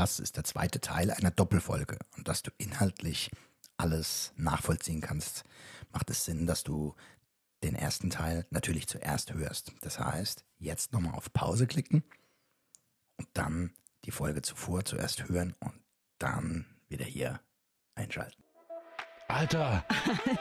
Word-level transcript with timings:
das 0.00 0.18
ist 0.18 0.38
der 0.38 0.44
zweite 0.44 0.80
Teil 0.80 1.10
einer 1.10 1.30
Doppelfolge 1.30 1.98
und 2.16 2.26
dass 2.26 2.42
du 2.42 2.50
inhaltlich 2.56 3.30
alles 3.76 4.32
nachvollziehen 4.34 5.02
kannst, 5.02 5.44
macht 5.92 6.08
es 6.08 6.24
Sinn, 6.24 6.46
dass 6.46 6.64
du 6.64 6.94
den 7.62 7.74
ersten 7.74 8.08
Teil 8.08 8.46
natürlich 8.48 8.88
zuerst 8.88 9.34
hörst. 9.34 9.72
Das 9.82 10.00
heißt, 10.00 10.46
jetzt 10.56 10.94
nochmal 10.94 11.14
auf 11.16 11.30
Pause 11.34 11.66
klicken 11.66 12.02
und 13.18 13.28
dann 13.34 13.74
die 14.06 14.10
Folge 14.10 14.40
zuvor 14.40 14.86
zuerst 14.86 15.28
hören 15.28 15.54
und 15.60 15.74
dann 16.16 16.64
wieder 16.88 17.04
hier 17.04 17.38
einschalten. 17.94 18.42
Alter! 19.28 19.84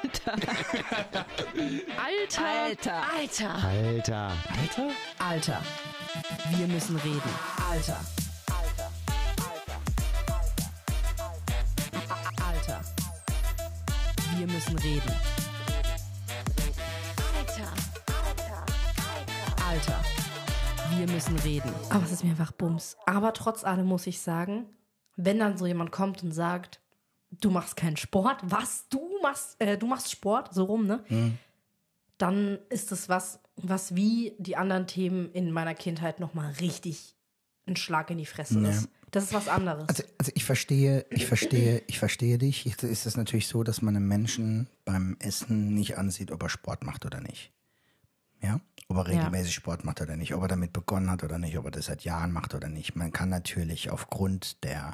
Alter. 0.02 0.34
Alter. 1.98 3.04
Alter. 3.14 3.64
Alter! 3.66 4.34
Alter. 4.58 4.92
Alter. 5.20 5.62
Wir 6.52 6.68
müssen 6.68 6.96
reden. 6.96 7.22
Alter. 7.70 7.98
Alter. 7.98 8.19
Wir 14.40 14.48
müssen 14.48 14.78
reden. 14.80 15.12
Alter. 17.38 17.74
Alter. 19.68 20.00
Wir 20.96 21.08
müssen 21.12 21.38
reden. 21.40 21.70
Aber 21.90 22.06
es 22.06 22.14
ist 22.14 22.24
mir 22.24 22.30
einfach 22.30 22.54
Bums. 22.54 22.96
Aber 23.06 23.34
trotz 23.34 23.66
allem 23.66 23.86
muss 23.86 24.08
ich 24.08 24.22
sagen, 24.22 24.66
wenn 25.18 25.40
dann 25.40 25.58
so 25.58 25.66
jemand 25.66 25.92
kommt 25.92 26.24
und 26.24 26.32
sagt, 26.32 26.80
du 27.32 27.52
machst 27.52 27.76
keinen 27.76 27.98
Sport, 27.98 28.38
was? 28.44 28.88
Du 28.88 29.02
machst, 29.22 29.60
äh, 29.60 29.78
du 29.78 29.88
machst 29.88 30.10
Sport, 30.10 30.54
so 30.54 30.64
rum, 30.64 30.86
ne? 30.88 31.04
Dann 32.18 32.60
ist 32.70 32.94
es 32.94 33.10
was, 33.10 33.42
was 33.58 33.94
wie 33.96 34.36
die 34.40 34.56
anderen 34.56 34.88
Themen 34.88 35.30
in 35.34 35.52
meiner 35.52 35.76
Kindheit 35.76 36.22
nochmal 36.22 36.54
richtig 36.62 37.14
ein 37.66 37.76
Schlag 37.76 38.10
in 38.10 38.18
die 38.18 38.26
Fresse 38.26 38.62
Ja. 38.62 38.70
ist. 38.70 38.88
Das 39.12 39.26
ist 39.26 39.34
was 39.34 39.48
anderes. 39.48 39.88
Also, 39.90 40.04
also 40.18 40.32
ich 40.36 40.44
verstehe, 40.44 41.06
ich 41.10 41.26
verstehe, 41.26 41.82
ich 41.88 42.00
verstehe 42.00 42.38
dich. 42.38 42.66
Jetzt 42.66 42.84
ist 42.84 43.06
es 43.06 43.18
natürlich 43.18 43.48
so, 43.48 43.64
dass 43.64 43.82
man 43.82 43.96
einem 43.96 44.08
Menschen 44.08 44.68
beim 44.86 45.16
Essen 45.20 45.74
nicht 45.74 45.98
ansieht, 45.98 46.32
ob 46.32 46.44
er 46.44 46.50
Sport 46.50 46.84
macht 46.84 47.06
oder 47.06 47.20
nicht. 47.22 47.52
Ja? 48.42 48.60
Ob 48.88 48.98
er 48.98 49.04
Ja. 49.12 49.18
regelmäßig 49.20 49.54
Sport 49.54 49.84
macht 49.86 50.02
oder 50.02 50.16
nicht, 50.16 50.34
ob 50.34 50.42
er 50.42 50.48
damit 50.48 50.74
begonnen 50.74 51.10
hat 51.12 51.24
oder 51.24 51.38
nicht, 51.38 51.58
ob 51.58 51.66
er 51.66 51.72
das 51.72 51.86
seit 51.86 52.04
Jahren 52.04 52.32
macht 52.32 52.54
oder 52.56 52.70
nicht. 52.70 52.96
Man 52.96 53.12
kann 53.12 53.30
natürlich 53.30 53.90
aufgrund 53.90 54.64
der 54.64 54.94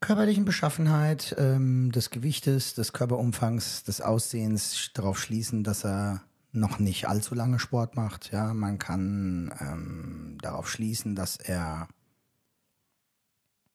körperlichen 0.00 0.44
Beschaffenheit, 0.44 1.34
ähm, 1.38 1.92
des 1.92 2.10
Gewichtes, 2.10 2.74
des 2.74 2.92
Körperumfangs, 2.92 3.84
des 3.84 4.00
Aussehens 4.00 4.90
darauf 4.94 5.18
schließen, 5.20 5.62
dass 5.64 5.84
er 5.84 6.22
noch 6.50 6.78
nicht 6.78 7.08
allzu 7.08 7.34
lange 7.34 7.58
Sport 7.58 7.94
macht. 7.96 8.32
Ja, 8.32 8.52
man 8.52 8.78
kann 8.78 9.54
ähm, 9.60 10.38
darauf 10.42 10.68
schließen, 10.68 11.14
dass 11.14 11.36
er 11.36 11.88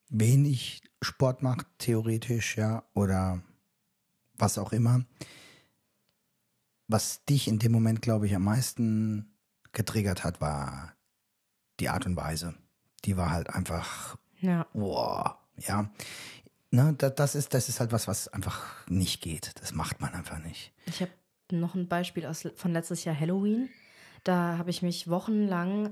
wenig 0.09 0.81
Sport 1.01 1.43
macht, 1.43 1.65
theoretisch, 1.77 2.57
ja, 2.57 2.83
oder 2.93 3.41
was 4.37 4.57
auch 4.57 4.71
immer. 4.71 5.05
Was 6.87 7.23
dich 7.25 7.47
in 7.47 7.59
dem 7.59 7.71
Moment, 7.71 8.01
glaube 8.01 8.27
ich, 8.27 8.35
am 8.35 8.43
meisten 8.43 9.31
getriggert 9.73 10.23
hat, 10.23 10.39
war 10.39 10.93
die 11.79 11.89
Art 11.89 12.05
und 12.05 12.15
Weise. 12.15 12.55
Die 13.05 13.17
war 13.17 13.31
halt 13.31 13.49
einfach, 13.49 14.17
ja. 14.39 14.65
boah, 14.73 15.37
ja. 15.57 15.89
Ne, 16.71 16.93
da- 16.97 17.09
das 17.09 17.35
ist, 17.35 17.53
das 17.53 17.69
ist 17.69 17.79
halt 17.79 17.91
was, 17.91 18.07
was 18.07 18.27
einfach 18.29 18.87
nicht 18.87 19.21
geht. 19.21 19.53
Das 19.61 19.73
macht 19.73 20.01
man 20.01 20.13
einfach 20.13 20.39
nicht. 20.39 20.73
Ich 20.85 21.01
habe 21.01 21.11
noch 21.51 21.75
ein 21.75 21.87
Beispiel 21.87 22.25
aus, 22.25 22.47
von 22.55 22.73
letztes 22.73 23.03
Jahr 23.03 23.17
Halloween. 23.19 23.69
Da 24.23 24.57
habe 24.57 24.69
ich 24.69 24.81
mich 24.81 25.09
wochenlang 25.09 25.91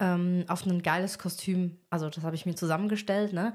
ähm, 0.00 0.44
auf 0.48 0.66
ein 0.66 0.82
geiles 0.82 1.18
Kostüm, 1.18 1.78
also 1.90 2.08
das 2.10 2.24
habe 2.24 2.36
ich 2.36 2.46
mir 2.46 2.54
zusammengestellt, 2.54 3.32
ne? 3.32 3.54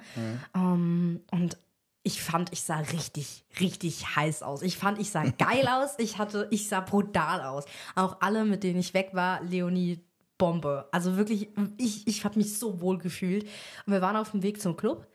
Ähm, 0.55 1.21
und 1.31 1.57
ich 2.03 2.21
fand, 2.21 2.51
ich 2.51 2.63
sah 2.63 2.79
richtig, 2.79 3.45
richtig 3.59 4.15
heiß 4.15 4.41
aus. 4.41 4.63
Ich 4.63 4.77
fand, 4.77 4.99
ich 4.99 5.11
sah 5.11 5.23
geil 5.37 5.67
aus. 5.67 5.95
Ich 5.99 6.17
hatte, 6.17 6.47
ich 6.49 6.67
sah 6.67 6.79
brutal 6.79 7.41
aus. 7.41 7.65
Auch 7.95 8.17
alle, 8.21 8.43
mit 8.45 8.63
denen 8.63 8.79
ich 8.79 8.93
weg 8.93 9.09
war, 9.13 9.41
Leonie 9.43 10.03
Bombe. 10.37 10.87
Also 10.91 11.17
wirklich, 11.17 11.49
ich, 11.77 12.07
ich 12.07 12.25
habe 12.25 12.39
mich 12.39 12.57
so 12.57 12.81
wohl 12.81 12.97
gefühlt. 12.97 13.43
Und 13.85 13.93
wir 13.93 14.01
waren 14.01 14.15
auf 14.15 14.31
dem 14.31 14.41
Weg 14.41 14.59
zum 14.59 14.75
Club. 14.75 15.07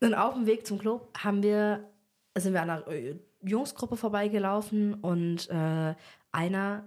Und 0.00 0.14
auf 0.14 0.34
dem 0.34 0.46
Weg 0.46 0.64
zum 0.64 0.78
Club 0.78 1.08
haben 1.18 1.42
wir, 1.42 1.90
sind 2.36 2.52
wir 2.52 2.62
an 2.62 2.70
einer 2.70 2.86
äh, 2.86 3.16
Jungsgruppe 3.42 3.96
vorbeigelaufen 3.96 4.94
und 4.94 5.48
äh, 5.50 5.94
einer 6.30 6.84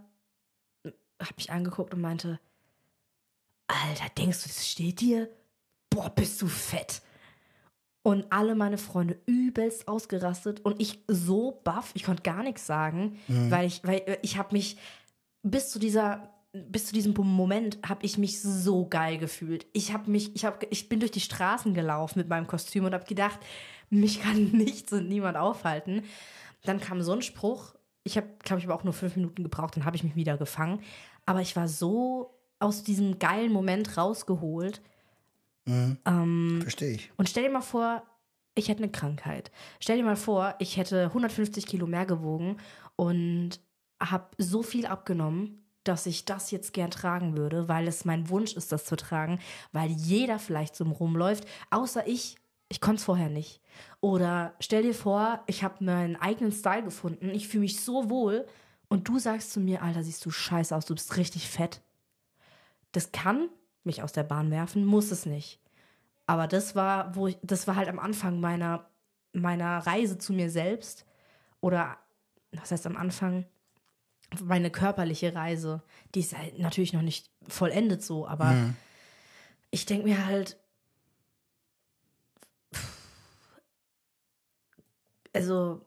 hat 1.19 1.38
mich 1.38 1.51
angeguckt 1.51 1.94
und 1.94 2.01
meinte, 2.01 2.40
Alter, 3.71 4.05
denkst 4.17 4.43
du, 4.43 4.49
das 4.49 4.67
steht 4.67 5.01
dir? 5.01 5.29
Boah, 5.89 6.09
bist 6.09 6.41
du 6.41 6.47
fett. 6.47 7.01
Und 8.03 8.25
alle 8.31 8.55
meine 8.55 8.77
Freunde 8.77 9.19
übelst 9.27 9.87
ausgerastet 9.87 10.65
und 10.65 10.81
ich 10.81 11.03
so 11.07 11.61
baff, 11.63 11.91
ich 11.93 12.03
konnte 12.03 12.23
gar 12.23 12.41
nichts 12.41 12.65
sagen, 12.65 13.19
weil 13.27 13.67
ich, 13.67 13.83
weil 13.83 14.01
äh, 14.07 14.17
ich 14.23 14.37
habe 14.37 14.53
mich 14.53 14.77
bis 15.43 15.69
zu 15.69 15.77
dieser 15.77 16.31
bis 16.53 16.87
zu 16.87 16.93
diesem 16.93 17.13
Moment 17.13 17.79
habe 17.87 18.05
ich 18.05 18.17
mich 18.17 18.41
so 18.41 18.85
geil 18.85 19.17
gefühlt. 19.17 19.65
Ich 19.71 19.93
habe 19.93 20.11
mich, 20.11 20.35
ich 20.35 20.43
habe, 20.43 20.65
ich 20.69 20.89
bin 20.89 20.99
durch 20.99 21.11
die 21.11 21.21
Straßen 21.21 21.73
gelaufen 21.73 22.19
mit 22.19 22.27
meinem 22.27 22.47
Kostüm 22.47 22.83
und 22.83 22.93
habe 22.93 23.05
gedacht, 23.05 23.39
mich 23.89 24.21
kann 24.21 24.43
nichts 24.51 24.91
und 24.91 25.07
niemand 25.07 25.37
aufhalten. 25.37 26.03
Dann 26.63 26.81
kam 26.81 27.01
so 27.01 27.13
ein 27.13 27.21
Spruch. 27.21 27.75
Ich 28.03 28.17
habe, 28.17 28.27
glaube 28.43 28.59
ich, 28.59 28.65
aber 28.65 28.75
auch 28.75 28.83
nur 28.83 28.93
fünf 28.93 29.15
Minuten 29.15 29.43
gebraucht, 29.43 29.77
dann 29.77 29.85
habe 29.85 29.95
ich 29.95 30.03
mich 30.03 30.15
wieder 30.15 30.37
gefangen. 30.37 30.81
Aber 31.25 31.39
ich 31.39 31.55
war 31.55 31.67
so 31.67 32.35
aus 32.61 32.83
diesem 32.83 33.19
geilen 33.19 33.51
Moment 33.51 33.97
rausgeholt. 33.97 34.81
Verstehe 35.66 36.91
ich. 36.91 37.11
Und 37.17 37.29
stell 37.29 37.44
dir 37.44 37.51
mal 37.51 37.61
vor, 37.61 38.03
ich 38.55 38.67
hätte 38.67 38.83
eine 38.83 38.91
Krankheit. 38.91 39.51
Stell 39.79 39.97
dir 39.97 40.03
mal 40.03 40.16
vor, 40.16 40.55
ich 40.59 40.77
hätte 40.77 41.05
150 41.05 41.66
Kilo 41.66 41.88
mehr 41.88 42.05
gewogen 42.05 42.57
und 42.95 43.59
habe 44.01 44.27
so 44.38 44.63
viel 44.63 44.85
abgenommen, 44.85 45.63
dass 45.83 46.05
ich 46.05 46.25
das 46.25 46.51
jetzt 46.51 46.73
gern 46.73 46.91
tragen 46.91 47.38
würde, 47.38 47.67
weil 47.67 47.88
es 47.88 48.05
mein 48.05 48.29
Wunsch 48.29 48.53
ist, 48.53 48.72
das 48.72 48.85
zu 48.85 48.95
tragen, 48.95 49.39
weil 49.72 49.89
jeder 49.89 50.38
vielleicht 50.38 50.75
so 50.75 50.83
rumläuft, 50.83 51.45
außer 51.69 52.07
ich. 52.07 52.35
Ich 52.69 52.79
konnte 52.79 52.99
es 52.99 53.03
vorher 53.03 53.29
nicht. 53.29 53.61
Oder 53.99 54.53
stell 54.61 54.83
dir 54.83 54.93
vor, 54.93 55.43
ich 55.45 55.63
habe 55.63 55.83
meinen 55.83 56.16
eigenen 56.16 56.53
Style 56.53 56.83
gefunden, 56.83 57.29
ich 57.31 57.49
fühle 57.49 57.61
mich 57.61 57.81
so 57.81 58.09
wohl 58.09 58.45
und 58.88 59.07
du 59.09 59.19
sagst 59.19 59.51
zu 59.51 59.59
mir, 59.59 59.81
Alter, 59.81 60.03
siehst 60.03 60.25
du 60.25 60.31
scheiße 60.31 60.73
aus, 60.75 60.85
du 60.85 60.93
bist 60.93 61.17
richtig 61.17 61.49
fett. 61.49 61.81
Das 62.91 63.12
kann 63.12 63.50
mich 63.84 64.03
aus 64.03 64.12
der 64.12 64.24
Bahn 64.24 64.52
werfen, 64.52 64.85
muss 64.85 65.12
es 65.12 65.25
nicht. 65.25 65.59
Aber 66.28 66.47
das 66.47 66.75
war, 66.75 67.16
wo 67.16 67.28
ich, 67.28 67.38
das 67.41 67.68
war 67.68 67.75
halt 67.75 67.90
am 67.90 68.00
Anfang 68.00 68.40
meiner, 68.40 68.90
meiner 69.34 69.79
Reise 69.79 70.18
zu 70.18 70.34
mir 70.34 70.50
selbst. 70.50 71.06
Oder, 71.59 71.97
was 72.52 72.72
heißt 72.72 72.85
am 72.88 72.97
Anfang? 72.97 73.46
Meine 74.41 74.72
körperliche 74.72 75.35
Reise. 75.35 75.84
Die 76.16 76.22
ist 76.22 76.38
halt 76.38 76.57
natürlich 76.59 76.94
noch 76.94 77.02
nicht 77.02 77.29
vollendet 77.47 78.03
so, 78.03 78.28
aber 78.28 78.56
ich 79.72 79.85
denke 79.85 80.08
mir 80.08 80.25
halt, 80.25 80.58
also 85.34 85.85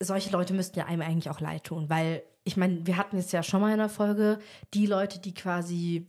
solche 0.00 0.30
Leute 0.30 0.54
müssten 0.54 0.78
ja 0.78 0.86
einem 0.86 1.02
eigentlich 1.02 1.30
auch 1.30 1.40
leid 1.40 1.64
tun, 1.64 1.88
weil 1.88 2.22
ich 2.44 2.56
meine, 2.56 2.86
wir 2.86 2.96
hatten 2.96 3.16
es 3.18 3.32
ja 3.32 3.42
schon 3.42 3.60
mal 3.60 3.72
in 3.72 3.78
der 3.78 3.88
Folge, 3.88 4.38
die 4.74 4.86
Leute, 4.86 5.18
die 5.18 5.34
quasi 5.34 6.06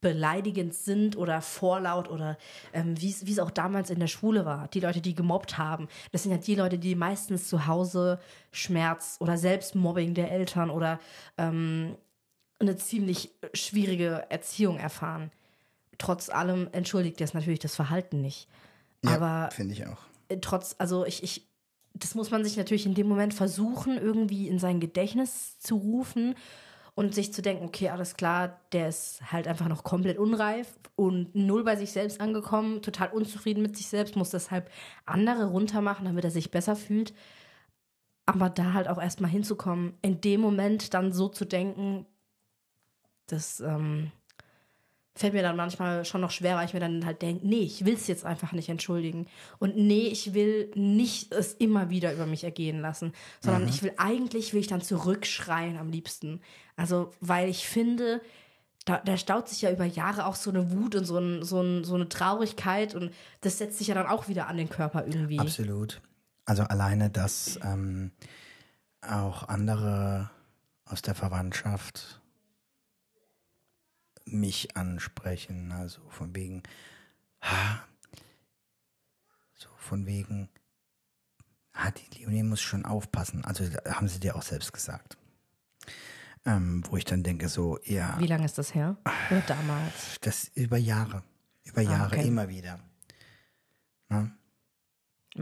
beleidigend 0.00 0.74
sind 0.74 1.16
oder 1.16 1.42
vorlaut 1.42 2.08
oder 2.08 2.38
ähm, 2.72 3.00
wie 3.00 3.10
es 3.10 3.38
auch 3.38 3.50
damals 3.50 3.90
in 3.90 3.98
der 3.98 4.06
Schule 4.06 4.44
war. 4.44 4.68
Die 4.68 4.80
Leute, 4.80 5.00
die 5.00 5.14
gemobbt 5.14 5.58
haben, 5.58 5.88
das 6.12 6.22
sind 6.22 6.32
ja 6.32 6.38
die 6.38 6.54
Leute, 6.54 6.78
die 6.78 6.94
meistens 6.94 7.48
zu 7.48 7.66
Hause 7.66 8.20
Schmerz 8.52 9.16
oder 9.18 9.36
Selbstmobbing 9.36 10.14
der 10.14 10.30
Eltern 10.30 10.70
oder 10.70 11.00
ähm, 11.36 11.96
eine 12.60 12.76
ziemlich 12.76 13.30
schwierige 13.54 14.24
Erziehung 14.28 14.78
erfahren. 14.78 15.32
Trotz 15.98 16.28
allem 16.28 16.68
entschuldigt 16.70 17.20
das 17.20 17.34
natürlich 17.34 17.58
das 17.58 17.74
Verhalten 17.74 18.20
nicht. 18.20 18.48
Aber 19.04 19.26
Ja, 19.26 19.50
finde 19.50 19.74
ich 19.74 19.86
auch. 19.86 19.98
trotz, 20.40 20.76
also 20.78 21.04
ich, 21.04 21.24
ich, 21.24 21.47
das 21.94 22.14
muss 22.14 22.30
man 22.30 22.44
sich 22.44 22.56
natürlich 22.56 22.86
in 22.86 22.94
dem 22.94 23.08
Moment 23.08 23.34
versuchen, 23.34 23.98
irgendwie 23.98 24.48
in 24.48 24.58
sein 24.58 24.80
Gedächtnis 24.80 25.58
zu 25.58 25.76
rufen 25.76 26.34
und 26.94 27.14
sich 27.14 27.32
zu 27.32 27.42
denken, 27.42 27.66
okay, 27.66 27.90
alles 27.90 28.16
klar, 28.16 28.60
der 28.72 28.88
ist 28.88 29.20
halt 29.30 29.46
einfach 29.46 29.68
noch 29.68 29.84
komplett 29.84 30.18
unreif 30.18 30.78
und 30.96 31.34
null 31.34 31.62
bei 31.62 31.76
sich 31.76 31.92
selbst 31.92 32.20
angekommen, 32.20 32.82
total 32.82 33.10
unzufrieden 33.10 33.62
mit 33.62 33.76
sich 33.76 33.86
selbst, 33.86 34.16
muss 34.16 34.30
deshalb 34.30 34.70
andere 35.06 35.46
runtermachen, 35.46 36.06
damit 36.06 36.24
er 36.24 36.32
sich 36.32 36.50
besser 36.50 36.74
fühlt. 36.74 37.14
Aber 38.26 38.50
da 38.50 38.72
halt 38.72 38.88
auch 38.88 39.00
erstmal 39.00 39.30
hinzukommen, 39.30 39.94
in 40.02 40.20
dem 40.20 40.40
Moment 40.40 40.92
dann 40.92 41.12
so 41.12 41.28
zu 41.28 41.44
denken, 41.44 42.04
das 43.26 43.60
ähm, 43.60 44.10
fällt 45.18 45.34
mir 45.34 45.42
dann 45.42 45.56
manchmal 45.56 46.04
schon 46.04 46.20
noch 46.20 46.30
schwer, 46.30 46.56
weil 46.56 46.66
ich 46.66 46.74
mir 46.74 46.80
dann 46.80 47.04
halt 47.04 47.22
denke, 47.22 47.46
nee, 47.46 47.60
ich 47.60 47.84
will 47.84 47.94
es 47.94 48.06
jetzt 48.06 48.24
einfach 48.24 48.52
nicht 48.52 48.68
entschuldigen. 48.68 49.26
Und 49.58 49.76
nee, 49.76 50.06
ich 50.06 50.32
will 50.32 50.70
nicht 50.74 51.32
es 51.32 51.54
immer 51.54 51.90
wieder 51.90 52.12
über 52.12 52.26
mich 52.26 52.44
ergehen 52.44 52.80
lassen, 52.80 53.12
sondern 53.40 53.68
ich 53.68 53.82
will 53.82 53.92
eigentlich, 53.96 54.54
will 54.54 54.60
ich 54.60 54.68
dann 54.68 54.80
zurückschreien 54.80 55.76
am 55.76 55.90
liebsten. 55.90 56.40
Also, 56.76 57.10
weil 57.20 57.48
ich 57.48 57.66
finde, 57.66 58.20
sta 58.80 58.98
der 58.98 59.16
staut 59.16 59.48
sich 59.48 59.62
ja 59.62 59.72
über 59.72 59.84
Jahre 59.84 60.26
auch 60.26 60.36
so 60.36 60.50
eine 60.50 60.70
Wut 60.70 60.94
und 60.94 61.04
so, 61.04 61.18
ein, 61.18 61.42
so, 61.42 61.60
ein, 61.60 61.82
so 61.82 61.96
eine 61.96 62.08
Traurigkeit 62.08 62.94
und 62.94 63.12
das 63.40 63.58
setzt 63.58 63.78
sich 63.78 63.88
ja 63.88 63.94
dann 63.94 64.06
auch 64.06 64.28
wieder 64.28 64.46
an 64.46 64.56
den 64.56 64.68
Körper 64.68 65.04
irgendwie. 65.06 65.40
Absolut. 65.40 66.00
Also 66.44 66.62
alleine, 66.62 67.10
dass 67.10 67.58
ähm, 67.62 68.12
auch 69.02 69.48
andere 69.48 70.30
aus 70.84 71.02
der 71.02 71.14
Verwandtschaft 71.14 72.17
mich 74.32 74.76
ansprechen, 74.76 75.72
also 75.72 76.00
von 76.08 76.34
wegen, 76.34 76.62
ha, 77.40 77.84
so 79.54 79.68
von 79.76 80.06
wegen, 80.06 80.48
ah, 81.72 81.90
die 81.90 82.18
Leonie 82.18 82.42
muss 82.42 82.60
schon 82.60 82.84
aufpassen. 82.84 83.44
Also 83.44 83.64
haben 83.86 84.08
sie 84.08 84.20
dir 84.20 84.36
auch 84.36 84.42
selbst 84.42 84.72
gesagt. 84.72 85.16
Ähm, 86.44 86.82
wo 86.88 86.96
ich 86.96 87.04
dann 87.04 87.22
denke, 87.22 87.48
so, 87.48 87.78
ja. 87.84 88.18
Wie 88.18 88.26
lange 88.26 88.44
ist 88.44 88.58
das 88.58 88.74
her? 88.74 88.96
Oder 89.30 89.40
damals? 89.42 90.18
Das 90.20 90.48
über 90.54 90.78
Jahre. 90.78 91.22
Über 91.64 91.82
Jahre 91.82 92.16
okay. 92.16 92.26
immer 92.26 92.48
wieder. 92.48 92.80
Ne? 94.08 94.32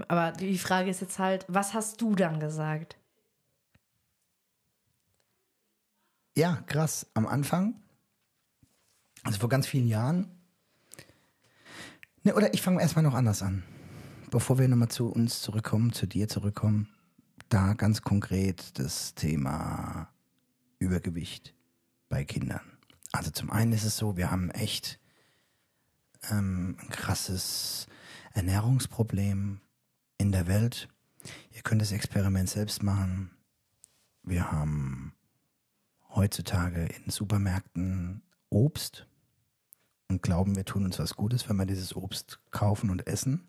Aber 0.09 0.33
die 0.33 0.59
Frage 0.59 0.91
ist 0.91 1.01
jetzt 1.01 1.19
halt, 1.19 1.45
was 1.49 1.75
hast 1.75 2.01
du 2.01 2.15
dann 2.15 2.41
gesagt? 2.41 2.99
Ja, 6.37 6.57
krass. 6.67 7.07
Am 7.15 7.27
Anfang, 7.27 7.81
also 9.27 9.41
vor 9.41 9.49
ganz 9.49 9.67
vielen 9.67 9.89
Jahren. 9.89 10.29
Ne, 12.23 12.35
oder 12.35 12.55
ich 12.55 12.63
fange 12.63 12.81
erstmal 12.81 13.03
noch 13.03 13.15
anders 13.15 13.43
an. 13.43 13.65
Bevor 14.31 14.59
wir 14.59 14.69
nochmal 14.69 14.89
zu 14.89 15.09
uns 15.09 15.43
zurückkommen, 15.43 15.93
zu 15.93 16.07
dir 16.07 16.29
zurückkommen, 16.29 16.89
da 17.49 17.75
ganz 17.75 18.03
konkret 18.03 18.79
das 18.79 19.15
Thema 19.15 20.09
Übergewicht 20.79 21.55
bei 22.09 22.25
Kindern. 22.25 22.61
Also 23.13 23.33
zum 23.33 23.51
einen 23.51 23.73
ist 23.73 23.85
es 23.85 23.97
so, 23.97 24.17
wir 24.17 24.31
haben 24.31 24.51
echt 24.51 25.01
ähm, 26.31 26.77
ein 26.81 26.89
krasses 26.91 27.89
Ernährungsproblem 28.33 29.61
in 30.19 30.33
der 30.33 30.47
Welt. 30.47 30.89
Ihr 31.53 31.63
könnt 31.63 31.83
das 31.83 31.91
Experiment 31.91 32.49
selbst 32.49 32.83
machen. 32.83 33.31
Wir 34.23 34.53
haben 34.53 35.15
heutzutage 36.15 36.87
in 36.87 37.11
Supermärkten 37.11 38.23
Obst 38.51 39.07
und 40.09 40.23
glauben, 40.23 40.57
wir 40.57 40.65
tun 40.65 40.85
uns 40.85 40.99
was 40.99 41.17
Gutes, 41.17 41.49
wenn 41.49 41.57
wir 41.57 41.67
dieses 41.67 41.95
Obst 41.97 42.39
kaufen 42.51 42.91
und 42.91 43.07
essen. 43.07 43.47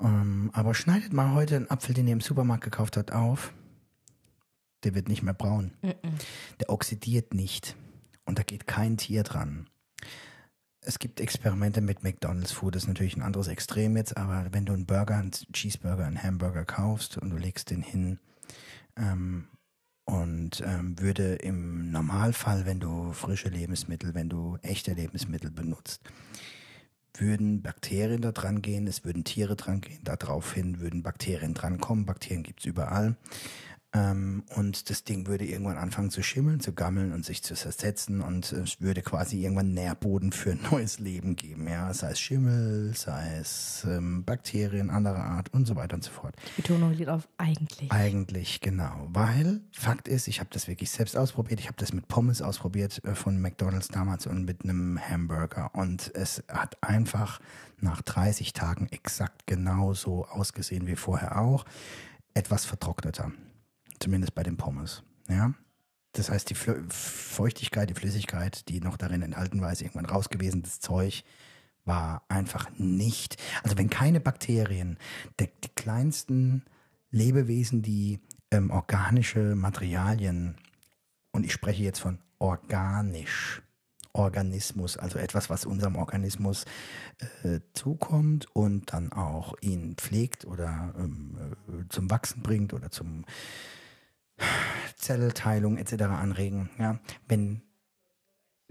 Ähm, 0.00 0.50
aber 0.52 0.74
schneidet 0.74 1.12
mal 1.12 1.34
heute 1.34 1.56
einen 1.56 1.70
Apfel, 1.70 1.94
den 1.94 2.06
ihr 2.06 2.12
im 2.12 2.20
Supermarkt 2.20 2.64
gekauft 2.64 2.96
habt, 2.96 3.12
auf. 3.12 3.52
Der 4.84 4.94
wird 4.94 5.08
nicht 5.08 5.22
mehr 5.22 5.34
braun. 5.34 5.72
Der 6.60 6.68
oxidiert 6.68 7.34
nicht. 7.34 7.76
Und 8.24 8.38
da 8.38 8.42
geht 8.42 8.66
kein 8.66 8.96
Tier 8.96 9.22
dran. 9.22 9.68
Es 10.80 10.98
gibt 10.98 11.20
Experimente 11.20 11.80
mit 11.80 12.02
McDonald's 12.02 12.52
Food, 12.52 12.74
das 12.74 12.82
ist 12.82 12.88
natürlich 12.88 13.16
ein 13.16 13.22
anderes 13.22 13.48
Extrem 13.48 13.96
jetzt, 13.96 14.18
aber 14.18 14.52
wenn 14.52 14.66
du 14.66 14.74
einen 14.74 14.84
Burger, 14.84 15.16
einen 15.16 15.30
Cheeseburger, 15.30 16.04
einen 16.04 16.22
Hamburger 16.22 16.66
kaufst 16.66 17.16
und 17.16 17.30
du 17.30 17.38
legst 17.38 17.70
den 17.70 17.80
hin 17.80 18.18
ähm, 18.96 19.48
und 20.04 20.62
ähm, 20.66 20.98
würde 21.00 21.34
im 21.36 21.90
Normalfall, 21.90 22.66
wenn 22.66 22.80
du 22.80 23.12
frische 23.12 23.48
Lebensmittel, 23.48 24.14
wenn 24.14 24.28
du 24.28 24.58
echte 24.62 24.92
Lebensmittel 24.92 25.50
benutzt, 25.50 26.02
würden 27.16 27.62
Bakterien 27.62 28.20
da 28.20 28.32
dran 28.32 28.60
gehen, 28.60 28.86
es 28.86 29.04
würden 29.04 29.24
Tiere 29.24 29.56
dran 29.56 29.80
gehen, 29.80 30.00
daraufhin 30.02 30.80
würden 30.80 31.02
Bakterien 31.02 31.54
drankommen. 31.54 32.06
Bakterien 32.06 32.42
gibt's 32.42 32.64
überall. 32.64 33.16
Ähm, 33.94 34.42
und 34.56 34.90
das 34.90 35.04
Ding 35.04 35.28
würde 35.28 35.46
irgendwann 35.46 35.78
anfangen 35.78 36.10
zu 36.10 36.22
schimmeln, 36.22 36.58
zu 36.58 36.72
gammeln 36.72 37.12
und 37.12 37.24
sich 37.24 37.44
zu 37.44 37.54
zersetzen 37.54 38.20
und 38.20 38.50
es 38.52 38.80
würde 38.80 39.02
quasi 39.02 39.40
irgendwann 39.40 39.72
Nährboden 39.72 40.32
für 40.32 40.50
ein 40.50 40.60
neues 40.70 40.98
Leben 40.98 41.36
geben. 41.36 41.68
Ja, 41.68 41.94
sei 41.94 42.10
es 42.10 42.20
Schimmel, 42.20 42.92
sei 42.96 43.38
es 43.40 43.86
ähm, 43.88 44.24
Bakterien 44.24 44.90
anderer 44.90 45.22
Art 45.22 45.54
und 45.54 45.66
so 45.66 45.76
weiter 45.76 45.94
und 45.94 46.02
so 46.02 46.10
fort. 46.10 46.34
Die 46.56 46.62
Betonung 46.62 46.92
liegt 46.92 47.08
auf 47.08 47.28
eigentlich. 47.38 47.92
Eigentlich, 47.92 48.60
genau. 48.60 49.08
Weil 49.10 49.60
Fakt 49.70 50.08
ist, 50.08 50.26
ich 50.26 50.40
habe 50.40 50.50
das 50.52 50.66
wirklich 50.66 50.90
selbst 50.90 51.16
ausprobiert. 51.16 51.60
Ich 51.60 51.66
habe 51.66 51.76
das 51.78 51.92
mit 51.92 52.08
Pommes 52.08 52.42
ausprobiert 52.42 53.00
äh, 53.04 53.14
von 53.14 53.40
McDonald's 53.40 53.88
damals 53.88 54.26
und 54.26 54.44
mit 54.44 54.64
einem 54.64 54.98
Hamburger. 54.98 55.70
Und 55.72 56.10
es 56.16 56.42
hat 56.48 56.82
einfach 56.82 57.40
nach 57.80 58.02
30 58.02 58.54
Tagen 58.54 58.88
exakt 58.90 59.46
genauso 59.46 60.24
ausgesehen 60.24 60.88
wie 60.88 60.96
vorher 60.96 61.38
auch. 61.38 61.64
Etwas 62.34 62.64
vertrockneter. 62.64 63.30
Zumindest 64.04 64.34
bei 64.34 64.42
den 64.42 64.58
Pommes. 64.58 65.02
Ja. 65.30 65.54
Das 66.12 66.28
heißt, 66.28 66.50
die 66.50 66.54
Flü 66.54 66.84
Feuchtigkeit, 66.90 67.88
die 67.88 67.94
Flüssigkeit, 67.94 68.68
die 68.68 68.80
noch 68.80 68.98
darin 68.98 69.22
enthalten 69.22 69.62
war, 69.62 69.72
ist 69.72 69.80
irgendwann 69.80 70.04
raus 70.04 70.28
gewesen. 70.28 70.60
Das 70.60 70.78
Zeug 70.78 71.24
war 71.86 72.22
einfach 72.28 72.68
nicht. 72.76 73.42
Also 73.62 73.78
wenn 73.78 73.88
keine 73.88 74.20
Bakterien, 74.20 74.98
die, 75.40 75.48
die 75.64 75.70
kleinsten 75.74 76.66
Lebewesen, 77.12 77.80
die 77.80 78.20
ähm, 78.50 78.70
organische 78.70 79.54
Materialien, 79.54 80.56
und 81.32 81.46
ich 81.46 81.52
spreche 81.54 81.82
jetzt 81.82 82.00
von 82.00 82.18
organisch, 82.38 83.62
Organismus, 84.12 84.98
also 84.98 85.18
etwas, 85.18 85.48
was 85.48 85.64
unserem 85.64 85.96
Organismus 85.96 86.66
äh, 87.42 87.60
zukommt 87.72 88.54
und 88.54 88.92
dann 88.92 89.14
auch 89.14 89.54
ihn 89.62 89.96
pflegt 89.96 90.44
oder 90.44 90.94
ähm, 90.98 91.56
äh, 91.68 91.88
zum 91.88 92.10
Wachsen 92.10 92.42
bringt 92.42 92.74
oder 92.74 92.90
zum 92.90 93.24
Zellteilung 94.96 95.76
etc. 95.76 96.04
anregen. 96.04 96.70
Ja, 96.78 96.98
wenn 97.28 97.62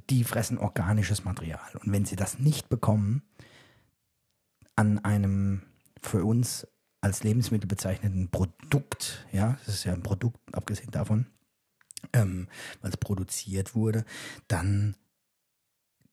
die 0.09 0.23
fressen 0.23 0.57
organisches 0.57 1.23
Material 1.23 1.75
und 1.75 1.91
wenn 1.91 2.05
sie 2.05 2.15
das 2.15 2.39
nicht 2.39 2.69
bekommen 2.69 3.23
an 4.75 4.99
einem 4.99 5.61
für 6.01 6.25
uns 6.25 6.67
als 7.01 7.23
Lebensmittel 7.23 7.67
bezeichneten 7.67 8.29
Produkt, 8.29 9.25
ja, 9.31 9.57
das 9.65 9.75
ist 9.75 9.83
ja 9.83 9.93
ein 9.93 10.03
Produkt, 10.03 10.39
abgesehen 10.53 10.91
davon, 10.91 11.27
ähm, 12.13 12.47
weil 12.81 12.91
es 12.91 12.97
produziert 12.97 13.75
wurde, 13.75 14.05
dann 14.47 14.95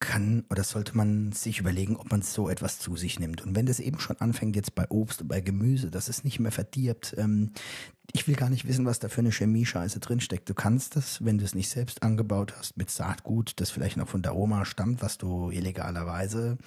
kann 0.00 0.44
oder 0.50 0.64
sollte 0.64 0.96
man 0.96 1.32
sich 1.32 1.60
überlegen, 1.60 1.96
ob 1.96 2.10
man 2.10 2.22
so 2.22 2.48
etwas 2.48 2.78
zu 2.78 2.96
sich 2.96 3.20
nimmt. 3.20 3.42
Und 3.42 3.54
wenn 3.54 3.66
das 3.66 3.80
eben 3.80 4.00
schon 4.00 4.16
anfängt, 4.18 4.56
jetzt 4.56 4.74
bei 4.74 4.90
Obst 4.90 5.22
und 5.22 5.28
bei 5.28 5.40
Gemüse, 5.40 5.90
dass 5.90 6.08
es 6.08 6.24
nicht 6.24 6.40
mehr 6.40 6.52
verdirbt, 6.52 7.14
ähm, 7.18 7.52
ich 8.12 8.26
will 8.26 8.34
gar 8.34 8.50
nicht 8.50 8.66
wissen, 8.66 8.86
was 8.86 8.98
da 8.98 9.08
für 9.08 9.20
eine 9.20 9.30
Chemie-Scheiße 9.30 10.00
drinsteckt. 10.00 10.48
Du 10.48 10.54
kannst 10.54 10.96
das, 10.96 11.24
wenn 11.24 11.38
du 11.38 11.44
es 11.44 11.54
nicht 11.54 11.68
selbst 11.68 12.02
angebaut 12.02 12.54
hast, 12.58 12.76
mit 12.76 12.90
Saatgut, 12.90 13.52
das 13.60 13.70
vielleicht 13.70 13.96
noch 13.96 14.08
von 14.08 14.22
der 14.22 14.34
Oma 14.34 14.64
stammt, 14.64 15.02
was 15.02 15.18
du 15.18 15.50
illegalerweise 15.50 16.58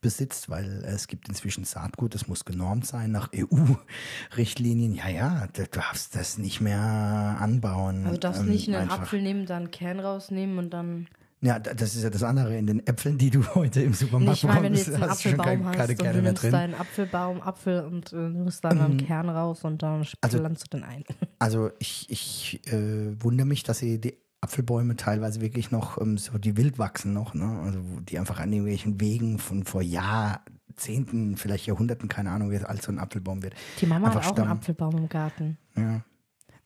besitzt, 0.00 0.48
weil 0.48 0.82
es 0.84 1.06
gibt 1.06 1.28
inzwischen 1.28 1.64
Saatgut, 1.64 2.14
das 2.14 2.26
muss 2.26 2.44
genormt 2.44 2.86
sein 2.86 3.12
nach 3.12 3.30
EU-Richtlinien. 3.34 4.94
Ja, 4.94 5.08
ja, 5.08 5.48
du 5.52 5.66
darfst 5.66 6.16
das 6.16 6.38
nicht 6.38 6.60
mehr 6.60 6.80
anbauen. 6.80 8.04
Also 8.04 8.14
du 8.14 8.20
darfst 8.20 8.42
ähm, 8.42 8.48
nicht 8.48 8.68
einen 8.68 8.76
einfach. 8.76 9.02
Apfel 9.02 9.22
nehmen, 9.22 9.46
dann 9.46 9.70
Kern 9.70 10.00
rausnehmen 10.00 10.58
und 10.58 10.70
dann. 10.70 11.06
Ja, 11.40 11.58
da- 11.60 11.72
das 11.74 11.94
ist 11.94 12.02
ja 12.02 12.10
das 12.10 12.22
andere. 12.24 12.56
In 12.58 12.66
den 12.66 12.84
Äpfeln, 12.86 13.16
die 13.18 13.30
du 13.30 13.44
heute 13.54 13.80
im 13.82 13.94
Supermarkt 13.94 14.38
Ich 14.38 14.44
meine, 14.44 14.62
wenn 14.64 14.72
du 14.72 14.78
jetzt 14.78 14.86
bekommst, 14.92 15.02
einen 15.02 15.10
hast 15.10 15.24
du 15.24 15.28
schon 15.30 15.40
Apfelbaum 15.40 15.64
keine, 15.64 15.68
hast 15.68 15.76
keine 15.78 15.92
und 15.92 15.98
Kerne 15.98 16.12
du 16.16 16.22
mehr 16.22 16.30
nimmst 16.32 16.42
drin. 16.42 16.50
deinen 16.52 16.74
Apfelbaum, 16.74 17.40
Apfel 17.42 17.80
und 17.84 18.12
äh, 18.12 18.16
nimmst 18.16 18.64
dann 18.64 18.80
einen 18.80 18.96
Kern 18.98 19.28
raus 19.28 19.64
und 19.64 19.82
dann 19.82 20.04
Also- 20.20 20.38
pflanzt 20.38 20.64
du 20.64 20.76
den 20.78 20.84
ein. 20.84 21.04
Also 21.40 21.70
ich, 21.78 22.10
ich 22.10 22.60
äh, 22.72 23.12
wundere 23.22 23.46
mich, 23.46 23.62
dass 23.62 23.78
sie 23.78 24.00
die 24.00 24.18
Apfelbäume 24.40 24.96
teilweise 24.96 25.40
wirklich 25.40 25.70
noch 25.70 26.00
ähm, 26.00 26.18
so 26.18 26.36
die 26.38 26.56
wild 26.56 26.78
wachsen 26.80 27.12
noch, 27.12 27.32
ne? 27.34 27.60
Also 27.64 27.80
die 28.08 28.18
einfach 28.18 28.40
an 28.40 28.52
irgendwelchen 28.52 29.00
Wegen 29.00 29.38
von 29.38 29.62
vor 29.64 29.82
Jahrzehnten, 29.82 31.36
vielleicht 31.36 31.66
Jahrhunderten, 31.66 32.08
keine 32.08 32.30
Ahnung, 32.30 32.50
wie 32.50 32.58
alt 32.58 32.82
so 32.82 32.90
ein 32.92 32.98
Apfelbaum 32.98 33.42
wird. 33.42 33.54
Die 33.80 33.86
Mama 33.86 34.08
hat 34.08 34.16
einfach 34.16 34.30
auch 34.30 34.36
einen 34.36 34.44
stammen. 34.46 34.58
Apfelbaum 34.58 34.96
im 34.96 35.08
Garten. 35.08 35.58
Ja. 35.76 36.02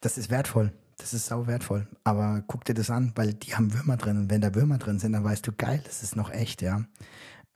Das 0.00 0.18
ist 0.18 0.30
wertvoll. 0.30 0.72
Das 1.02 1.12
ist 1.12 1.26
sau 1.26 1.48
wertvoll. 1.48 1.88
Aber 2.04 2.44
guck 2.46 2.64
dir 2.64 2.74
das 2.74 2.88
an, 2.88 3.10
weil 3.16 3.34
die 3.34 3.56
haben 3.56 3.74
Würmer 3.74 3.96
drin. 3.96 4.18
Und 4.18 4.30
wenn 4.30 4.40
da 4.40 4.54
Würmer 4.54 4.78
drin 4.78 5.00
sind, 5.00 5.12
dann 5.12 5.24
weißt 5.24 5.44
du, 5.44 5.50
geil, 5.52 5.82
das 5.84 6.04
ist 6.04 6.14
noch 6.14 6.30
echt, 6.30 6.62
ja. 6.62 6.84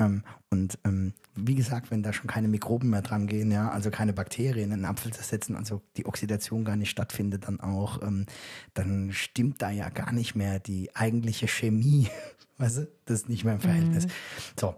Ähm, 0.01 0.25
und 0.51 0.79
ähm, 0.85 1.15
wie 1.37 1.55
gesagt, 1.55 1.93
wenn 1.93 2.03
da 2.03 2.13
schon 2.13 2.27
keine 2.27 2.49
Mikroben 2.49 2.91
mehr 2.91 3.03
dran 3.03 3.29
gehen, 3.29 3.53
ja, 3.53 3.71
also 3.71 3.91
keine 3.91 4.13
Bakterien 4.13 4.73
in 4.73 4.81
den 4.81 4.85
Apfel 4.85 5.13
zersetzen, 5.13 5.55
also 5.55 5.81
die 5.97 6.07
Oxidation 6.07 6.65
gar 6.65 6.75
nicht 6.75 6.91
stattfindet, 6.91 7.47
dann 7.47 7.61
auch, 7.61 8.03
ähm, 8.03 8.27
dann 8.75 9.13
stimmt 9.13 9.63
da 9.63 9.71
ja 9.71 9.91
gar 9.91 10.13
nicht 10.13 10.35
mehr 10.35 10.59
die 10.59 10.95
eigentliche 10.97 11.47
Chemie, 11.47 12.09
weißt 12.59 12.79
du, 12.79 12.89
das 13.05 13.21
ist 13.21 13.29
nicht 13.29 13.45
mehr 13.45 13.55
im 13.55 13.61
Verhältnis. 13.61 14.09
So, 14.59 14.75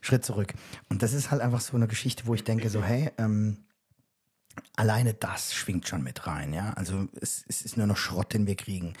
Schritt 0.00 0.24
zurück. 0.24 0.54
Und 0.88 1.02
das 1.02 1.12
ist 1.12 1.32
halt 1.32 1.42
einfach 1.42 1.60
so 1.60 1.76
eine 1.76 1.88
Geschichte, 1.88 2.26
wo 2.26 2.34
ich 2.34 2.44
denke, 2.44 2.70
so, 2.70 2.84
hey, 2.84 3.10
ähm, 3.18 3.58
alleine 4.76 5.14
das 5.14 5.54
schwingt 5.54 5.88
schon 5.88 6.02
mit 6.02 6.26
rein, 6.26 6.52
ja. 6.52 6.72
Also 6.74 7.08
es, 7.20 7.44
es 7.48 7.62
ist 7.62 7.76
nur 7.76 7.86
noch 7.86 7.96
Schrott, 7.96 8.34
den 8.34 8.46
wir 8.46 8.56
kriegen. 8.56 8.94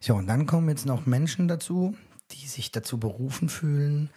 So, 0.00 0.14
und 0.14 0.26
dann 0.26 0.46
kommen 0.46 0.68
jetzt 0.68 0.86
noch 0.86 1.06
Menschen 1.06 1.48
dazu, 1.48 1.96
die 2.30 2.46
sich 2.46 2.72
dazu 2.72 2.98
berufen 2.98 3.48
fühlen, 3.48 4.10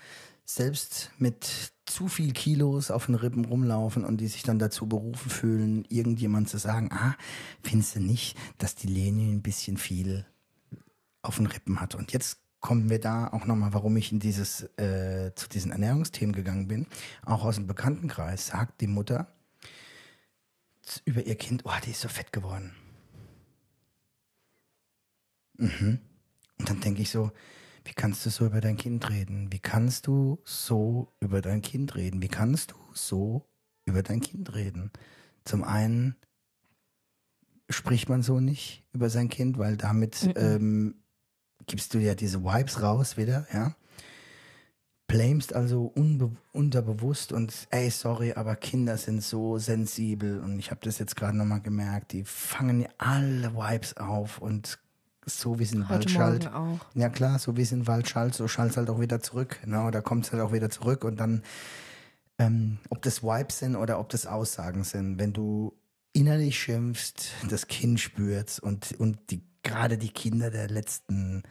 selbst 0.45 1.11
mit 1.17 1.71
zu 1.85 2.07
viel 2.07 2.33
Kilos 2.33 2.91
auf 2.91 3.05
den 3.05 3.15
Rippen 3.15 3.45
rumlaufen 3.45 4.05
und 4.05 4.17
die 4.17 4.27
sich 4.27 4.43
dann 4.43 4.59
dazu 4.59 4.87
berufen 4.87 5.29
fühlen, 5.29 5.85
irgendjemand 5.89 6.49
zu 6.49 6.57
sagen, 6.57 6.89
ah, 6.91 7.15
findest 7.63 7.95
du 7.95 7.99
nicht, 7.99 8.37
dass 8.57 8.75
die 8.75 8.87
Leni 8.87 9.31
ein 9.31 9.41
bisschen 9.41 9.77
viel 9.77 10.25
auf 11.21 11.37
den 11.37 11.47
Rippen 11.47 11.79
hat? 11.79 11.95
Und 11.95 12.11
jetzt 12.11 12.39
kommen 12.59 12.89
wir 12.89 12.99
da 12.99 13.27
auch 13.27 13.45
nochmal, 13.45 13.73
warum 13.73 13.97
ich 13.97 14.11
in 14.11 14.19
dieses, 14.19 14.63
äh, 14.77 15.31
zu 15.35 15.49
diesen 15.49 15.71
Ernährungsthemen 15.71 16.35
gegangen 16.35 16.67
bin. 16.67 16.87
Auch 17.25 17.43
aus 17.43 17.55
dem 17.55 17.67
Bekanntenkreis 17.67 18.47
sagt 18.47 18.81
die 18.81 18.87
Mutter 18.87 19.27
über 21.05 21.25
ihr 21.25 21.35
Kind, 21.35 21.63
oh, 21.65 21.71
die 21.85 21.91
ist 21.91 22.01
so 22.01 22.09
fett 22.09 22.31
geworden. 22.31 22.73
Mhm. 25.57 26.00
Und 26.57 26.69
dann 26.69 26.79
denke 26.81 27.01
ich 27.01 27.09
so, 27.09 27.31
wie 27.85 27.93
kannst 27.93 28.25
du 28.25 28.29
so 28.29 28.45
über 28.45 28.61
dein 28.61 28.77
Kind 28.77 29.09
reden? 29.09 29.51
Wie 29.51 29.59
kannst 29.59 30.07
du 30.07 30.39
so 30.43 31.13
über 31.19 31.41
dein 31.41 31.61
Kind 31.61 31.95
reden? 31.95 32.21
Wie 32.21 32.27
kannst 32.27 32.71
du 32.71 32.75
so 32.93 33.47
über 33.85 34.03
dein 34.03 34.21
Kind 34.21 34.53
reden? 34.53 34.91
Zum 35.45 35.63
einen 35.63 36.15
spricht 37.69 38.09
man 38.09 38.21
so 38.21 38.39
nicht 38.39 38.83
über 38.93 39.09
sein 39.09 39.29
Kind, 39.29 39.57
weil 39.57 39.77
damit 39.77 40.23
Mhm. 40.23 40.33
ähm, 40.35 40.95
gibst 41.65 41.93
du 41.93 42.00
ja 42.00 42.15
diese 42.15 42.43
Vibes 42.43 42.81
raus 42.81 43.17
wieder, 43.17 43.47
ja. 43.53 43.75
Blamest 45.11 45.53
also 45.53 45.93
unterbewusst 46.53 47.31
und 47.31 47.67
ey, 47.69 47.89
sorry, 47.89 48.33
aber 48.33 48.55
Kinder 48.55 48.97
sind 48.97 49.21
so 49.21 49.57
sensibel 49.57 50.39
und 50.39 50.57
ich 50.59 50.71
habe 50.71 50.81
das 50.83 50.99
jetzt 50.99 51.15
gerade 51.15 51.37
nochmal 51.37 51.61
gemerkt, 51.61 52.13
die 52.13 52.23
fangen 52.23 52.87
alle 52.97 53.53
Vibes 53.53 53.97
auf 53.97 54.39
und 54.39 54.79
so 55.25 55.59
wie 55.59 55.63
es 55.63 55.73
in 55.73 55.87
Wald 55.87 56.09
schallt. 56.09 56.49
Ja 56.95 57.09
klar, 57.09 57.37
so 57.39 57.55
wie 57.57 57.61
es 57.61 57.71
in 57.71 57.87
Wald 57.87 58.09
schallt, 58.09 58.33
so 58.33 58.47
schallt 58.47 58.71
es 58.71 58.77
halt 58.77 58.89
auch 58.89 58.99
wieder 58.99 59.19
zurück. 59.21 59.59
Ne? 59.65 59.83
Oder 59.83 60.01
kommt 60.01 60.25
es 60.25 60.31
halt 60.31 60.41
auch 60.41 60.51
wieder 60.51 60.69
zurück 60.69 61.03
und 61.03 61.19
dann, 61.19 61.43
ähm, 62.39 62.79
ob 62.89 63.01
das 63.01 63.21
Vibes 63.21 63.59
sind 63.59 63.75
oder 63.75 63.99
ob 63.99 64.09
das 64.09 64.25
Aussagen 64.25 64.83
sind, 64.83 65.19
wenn 65.19 65.33
du 65.33 65.73
innerlich 66.13 66.59
schimpfst, 66.59 67.33
das 67.49 67.67
Kind 67.67 67.99
spürst 67.99 68.61
und, 68.61 68.93
und 68.99 69.17
die, 69.29 69.43
gerade 69.63 69.97
die 69.97 70.09
Kinder 70.09 70.49
der 70.49 70.67
letzten 70.67 71.43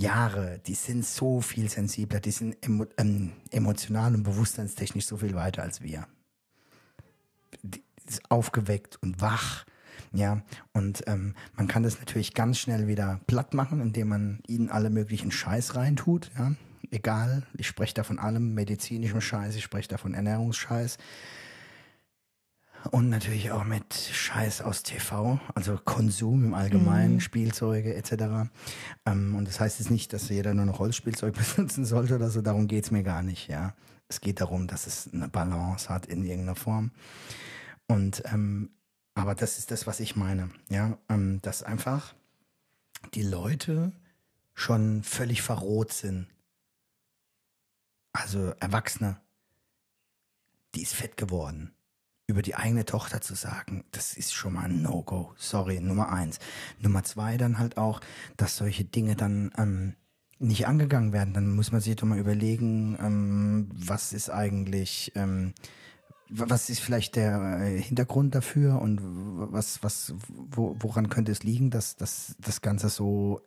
Jahre, 0.00 0.60
die 0.66 0.74
sind 0.74 1.04
so 1.04 1.40
viel 1.40 1.68
sensibler, 1.68 2.20
die 2.20 2.30
sind 2.30 2.56
emo, 2.64 2.86
ähm, 2.96 3.32
emotional 3.50 4.14
und 4.14 4.22
bewusstseinstechnisch 4.22 5.06
so 5.06 5.18
viel 5.18 5.34
weiter 5.34 5.62
als 5.62 5.82
wir. 5.82 6.06
Die 7.62 7.82
ist 8.06 8.30
aufgeweckt 8.30 8.98
und 9.02 9.20
wach. 9.20 9.64
Ja, 10.12 10.42
und 10.72 11.04
ähm, 11.06 11.34
man 11.54 11.68
kann 11.68 11.82
das 11.82 11.98
natürlich 11.98 12.34
ganz 12.34 12.58
schnell 12.58 12.88
wieder 12.88 13.20
platt 13.26 13.54
machen, 13.54 13.80
indem 13.80 14.08
man 14.08 14.40
ihnen 14.48 14.70
alle 14.70 14.90
möglichen 14.90 15.30
Scheiß 15.30 15.76
reintut. 15.76 16.30
Ja, 16.36 16.52
egal, 16.90 17.46
ich 17.56 17.68
spreche 17.68 17.94
da 17.94 18.02
von 18.02 18.18
allem 18.18 18.54
medizinischem 18.54 19.20
Scheiß, 19.20 19.54
ich 19.54 19.62
spreche 19.62 19.88
da 19.88 19.98
von 19.98 20.14
Ernährungsscheiß. 20.14 20.98
Und 22.90 23.10
natürlich 23.10 23.50
auch 23.50 23.64
mit 23.64 23.94
Scheiß 23.94 24.62
aus 24.62 24.82
TV, 24.82 25.38
also 25.54 25.78
Konsum 25.84 26.44
im 26.46 26.54
Allgemeinen, 26.54 27.20
Spielzeuge 27.20 27.94
etc. 27.94 28.50
Ähm, 29.04 29.34
und 29.34 29.46
das 29.46 29.60
heißt 29.60 29.80
jetzt 29.80 29.90
nicht, 29.90 30.12
dass 30.12 30.28
jeder 30.30 30.54
nur 30.54 30.64
noch 30.64 30.78
Holzspielzeug 30.78 31.34
benutzen 31.56 31.84
sollte 31.84 32.16
oder 32.16 32.30
so, 32.30 32.40
darum 32.40 32.68
geht's 32.68 32.90
mir 32.90 33.02
gar 33.02 33.22
nicht, 33.22 33.48
ja. 33.48 33.74
Es 34.08 34.20
geht 34.20 34.40
darum, 34.40 34.66
dass 34.66 34.86
es 34.86 35.10
eine 35.12 35.28
Balance 35.28 35.88
hat 35.88 36.06
in 36.06 36.24
irgendeiner 36.24 36.56
Form. 36.56 36.90
Und 37.86 38.22
ähm, 38.32 38.70
aber 39.14 39.34
das 39.34 39.58
ist 39.58 39.70
das, 39.70 39.86
was 39.86 40.00
ich 40.00 40.16
meine, 40.16 40.50
ja, 40.68 40.96
ähm, 41.08 41.40
dass 41.42 41.62
einfach 41.62 42.14
die 43.14 43.22
Leute 43.22 43.92
schon 44.54 45.02
völlig 45.02 45.42
verroht 45.42 45.92
sind. 45.92 46.26
Also 48.12 48.52
Erwachsene, 48.60 49.20
die 50.74 50.82
ist 50.82 50.94
fett 50.94 51.16
geworden. 51.16 51.72
Über 52.30 52.42
die 52.42 52.54
eigene 52.54 52.84
Tochter 52.84 53.20
zu 53.20 53.34
sagen, 53.34 53.82
das 53.90 54.16
ist 54.16 54.32
schon 54.32 54.52
mal 54.52 54.66
ein 54.66 54.82
No-Go. 54.82 55.32
Sorry, 55.36 55.80
Nummer 55.80 56.12
eins. 56.12 56.38
Nummer 56.78 57.02
zwei 57.02 57.36
dann 57.36 57.58
halt 57.58 57.76
auch, 57.76 58.00
dass 58.36 58.56
solche 58.56 58.84
Dinge 58.84 59.16
dann 59.16 59.50
ähm, 59.58 59.94
nicht 60.38 60.68
angegangen 60.68 61.12
werden. 61.12 61.34
Dann 61.34 61.50
muss 61.50 61.72
man 61.72 61.80
sich 61.80 61.96
doch 61.96 62.06
mal 62.06 62.20
überlegen, 62.20 62.96
ähm, 63.00 63.68
was 63.74 64.12
ist 64.12 64.30
eigentlich, 64.30 65.10
ähm, 65.16 65.54
wa- 66.28 66.44
was 66.48 66.70
ist 66.70 66.78
vielleicht 66.78 67.16
der 67.16 67.62
äh, 67.62 67.82
Hintergrund 67.82 68.36
dafür 68.36 68.80
und 68.80 69.00
was, 69.52 69.82
was, 69.82 70.14
wo, 70.28 70.76
woran 70.78 71.08
könnte 71.08 71.32
es 71.32 71.42
liegen, 71.42 71.70
dass, 71.70 71.96
dass 71.96 72.36
das 72.38 72.60
Ganze 72.60 72.90
so 72.90 73.40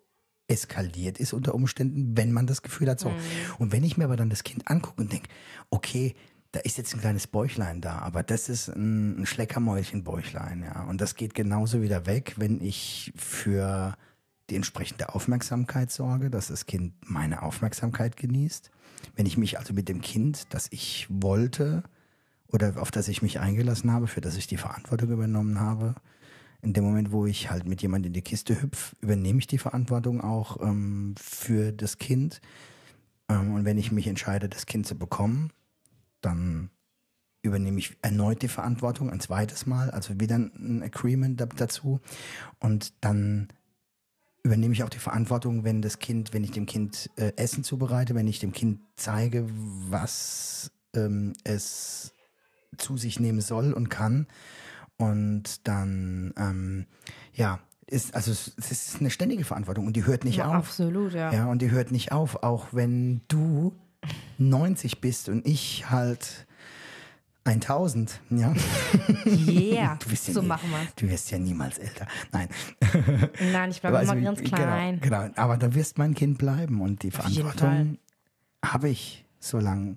eskaliert 0.47 1.21
ist 1.21 1.31
unter 1.31 1.55
Umständen, 1.55 2.17
wenn 2.17 2.33
man 2.33 2.47
das 2.47 2.61
Gefühl 2.61 2.89
hat, 2.89 2.99
so. 2.99 3.13
Und 3.59 3.71
wenn 3.71 3.85
ich 3.85 3.95
mir 3.95 4.03
aber 4.03 4.17
dann 4.17 4.29
das 4.29 4.43
Kind 4.43 4.67
angucke 4.67 5.01
und 5.01 5.13
denke, 5.13 5.29
okay, 5.69 6.15
da 6.53 6.59
ist 6.59 6.77
jetzt 6.77 6.93
ein 6.93 7.01
kleines 7.01 7.25
Bäuchlein 7.25 7.81
da, 7.81 7.97
aber 7.97 8.21
das 8.21 8.47
ist 8.47 8.69
ein, 8.69 9.19
ein 9.19 9.25
Schleckermäulchenbäuchlein, 9.25 10.63
ja. 10.63 10.83
Und 10.83 11.01
das 11.01 11.15
geht 11.15 11.33
genauso 11.33 11.81
wieder 11.81 12.05
weg, 12.05 12.35
wenn 12.37 12.61
ich 12.61 13.11
für 13.15 13.97
die 14.49 14.55
entsprechende 14.55 15.15
Aufmerksamkeit 15.15 15.89
sorge, 15.91 16.29
dass 16.29 16.47
das 16.47 16.67
Kind 16.67 16.93
meine 17.09 17.41
Aufmerksamkeit 17.41 18.17
genießt. 18.17 18.69
Wenn 19.15 19.25
ich 19.25 19.35
mich 19.35 19.57
also 19.57 19.73
mit 19.73 19.89
dem 19.89 20.01
Kind, 20.01 20.53
das 20.53 20.67
ich 20.69 21.07
wollte 21.09 21.83
oder 22.47 22.79
auf 22.79 22.91
das 22.91 23.07
ich 23.07 23.23
mich 23.23 23.39
eingelassen 23.39 23.91
habe, 23.91 24.05
für 24.05 24.21
das 24.21 24.37
ich 24.37 24.45
die 24.45 24.57
Verantwortung 24.57 25.09
übernommen 25.09 25.59
habe, 25.59 25.95
in 26.61 26.73
dem 26.73 26.83
Moment, 26.83 27.11
wo 27.11 27.25
ich 27.25 27.49
halt 27.49 27.65
mit 27.65 27.81
jemandem 27.81 28.09
in 28.09 28.13
die 28.13 28.21
Kiste 28.21 28.61
hüpf, 28.61 28.95
übernehme 29.01 29.39
ich 29.39 29.47
die 29.47 29.57
Verantwortung 29.57 30.21
auch 30.21 30.61
ähm, 30.61 31.15
für 31.17 31.71
das 31.71 31.97
Kind. 31.97 32.41
Ähm, 33.27 33.55
und 33.55 33.65
wenn 33.65 33.79
ich 33.79 33.91
mich 33.91 34.05
entscheide, 34.05 34.49
das 34.49 34.67
Kind 34.67 34.85
zu 34.85 34.95
bekommen, 34.95 35.51
dann 36.25 36.69
übernehme 37.41 37.77
ich 37.77 37.97
erneut 38.01 38.41
die 38.41 38.47
Verantwortung, 38.47 39.09
ein 39.09 39.19
zweites 39.19 39.65
Mal, 39.65 39.91
also 39.91 40.19
wieder 40.19 40.35
ein 40.37 40.81
Agreement 40.81 41.39
da, 41.39 41.45
dazu. 41.45 41.99
Und 42.59 42.93
dann 43.01 43.49
übernehme 44.43 44.73
ich 44.73 44.83
auch 44.83 44.89
die 44.89 44.99
Verantwortung, 44.99 45.63
wenn 45.63 45.81
das 45.81 45.99
Kind, 45.99 46.33
wenn 46.33 46.43
ich 46.43 46.51
dem 46.51 46.65
Kind 46.65 47.09
äh, 47.17 47.33
Essen 47.35 47.63
zubereite, 47.63 48.15
wenn 48.15 48.27
ich 48.27 48.39
dem 48.39 48.53
Kind 48.53 48.79
zeige, 48.95 49.47
was 49.89 50.71
ähm, 50.95 51.33
es 51.43 52.13
zu 52.77 52.97
sich 52.97 53.19
nehmen 53.19 53.41
soll 53.41 53.73
und 53.73 53.89
kann. 53.89 54.27
Und 54.97 55.67
dann, 55.67 56.33
ähm, 56.37 56.85
ja, 57.33 57.59
ist, 57.87 58.15
also 58.15 58.31
es 58.31 58.53
es 58.57 58.71
ist 58.71 58.99
eine 59.01 59.09
ständige 59.09 59.43
Verantwortung 59.43 59.87
und 59.87 59.95
die 59.95 60.05
hört 60.05 60.23
nicht 60.23 60.37
Ja, 60.37 60.47
auf. 60.47 60.55
absolut, 60.55 61.13
ja. 61.13 61.31
Ja, 61.33 61.45
und 61.47 61.61
die 61.61 61.71
hört 61.71 61.91
nicht 61.91 62.11
auf, 62.11 62.41
auch 62.43 62.67
wenn 62.71 63.21
du 63.27 63.73
90 64.37 65.01
bist 65.01 65.29
und 65.29 65.47
ich 65.47 65.89
halt 65.89 66.47
1000, 67.45 68.21
ja. 68.29 68.53
Yeah, 69.25 69.95
Du 69.99 70.09
bist 70.09 70.27
ja 70.27 70.33
so 70.33 70.41
nie, 70.41 70.47
machen 70.47 70.69
wir's. 70.71 70.95
Du 70.95 71.09
wirst 71.09 71.31
ja 71.31 71.37
niemals 71.37 71.77
älter. 71.77 72.07
Nein. 72.31 72.47
Nein, 73.51 73.71
ich 73.71 73.81
bleibe 73.81 73.97
immer 74.01 74.11
also, 74.11 74.23
ganz 74.23 74.41
klein. 74.41 74.99
Genau, 75.01 75.23
genau, 75.23 75.33
aber 75.35 75.57
da 75.57 75.73
wirst 75.75 75.97
mein 75.97 76.13
Kind 76.13 76.37
bleiben 76.37 76.81
und 76.81 77.03
die 77.03 77.09
Auf 77.09 77.15
Verantwortung 77.15 77.97
habe 78.63 78.89
ich, 78.89 79.25
solange 79.39 79.95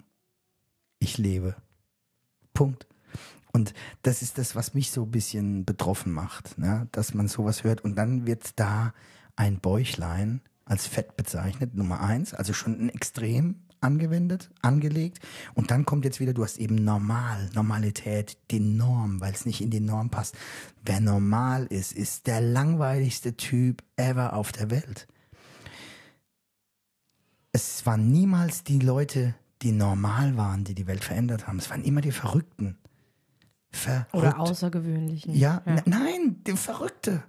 ich 0.98 1.18
lebe. 1.18 1.54
Punkt. 2.52 2.86
Und 3.52 3.74
das 4.02 4.22
ist 4.22 4.38
das, 4.38 4.56
was 4.56 4.74
mich 4.74 4.90
so 4.90 5.04
ein 5.04 5.10
bisschen 5.10 5.64
betroffen 5.64 6.12
macht, 6.12 6.58
ne? 6.58 6.88
dass 6.92 7.14
man 7.14 7.28
sowas 7.28 7.64
hört 7.64 7.82
und 7.82 7.96
dann 7.96 8.26
wird 8.26 8.58
da 8.58 8.92
ein 9.36 9.60
Bäuchlein 9.60 10.40
als 10.64 10.86
fett 10.86 11.16
bezeichnet, 11.16 11.74
Nummer 11.74 12.00
eins, 12.00 12.34
also 12.34 12.52
schon 12.52 12.78
ein 12.78 12.88
Extrem 12.88 13.65
angewendet, 13.80 14.50
angelegt. 14.62 15.20
Und 15.54 15.70
dann 15.70 15.84
kommt 15.84 16.04
jetzt 16.04 16.20
wieder, 16.20 16.32
du 16.34 16.42
hast 16.44 16.58
eben 16.58 16.76
normal, 16.76 17.50
Normalität, 17.54 18.38
die 18.50 18.60
Norm, 18.60 19.20
weil 19.20 19.32
es 19.32 19.46
nicht 19.46 19.60
in 19.60 19.70
die 19.70 19.80
Norm 19.80 20.10
passt. 20.10 20.34
Wer 20.84 21.00
normal 21.00 21.66
ist, 21.66 21.92
ist 21.92 22.26
der 22.26 22.40
langweiligste 22.40 23.36
Typ 23.36 23.82
ever 23.96 24.32
auf 24.34 24.52
der 24.52 24.70
Welt. 24.70 25.06
Es 27.52 27.86
waren 27.86 28.10
niemals 28.10 28.64
die 28.64 28.78
Leute, 28.78 29.34
die 29.62 29.72
normal 29.72 30.36
waren, 30.36 30.64
die 30.64 30.74
die 30.74 30.86
Welt 30.86 31.02
verändert 31.04 31.46
haben. 31.46 31.58
Es 31.58 31.70
waren 31.70 31.84
immer 31.84 32.02
die 32.02 32.12
Verrückten. 32.12 32.76
Verrückt. 33.70 34.14
Oder 34.14 34.38
außergewöhnlichen. 34.40 35.34
Ja, 35.34 35.62
n- 35.64 35.82
nein, 35.86 36.42
der 36.44 36.56
Verrückte. 36.56 37.22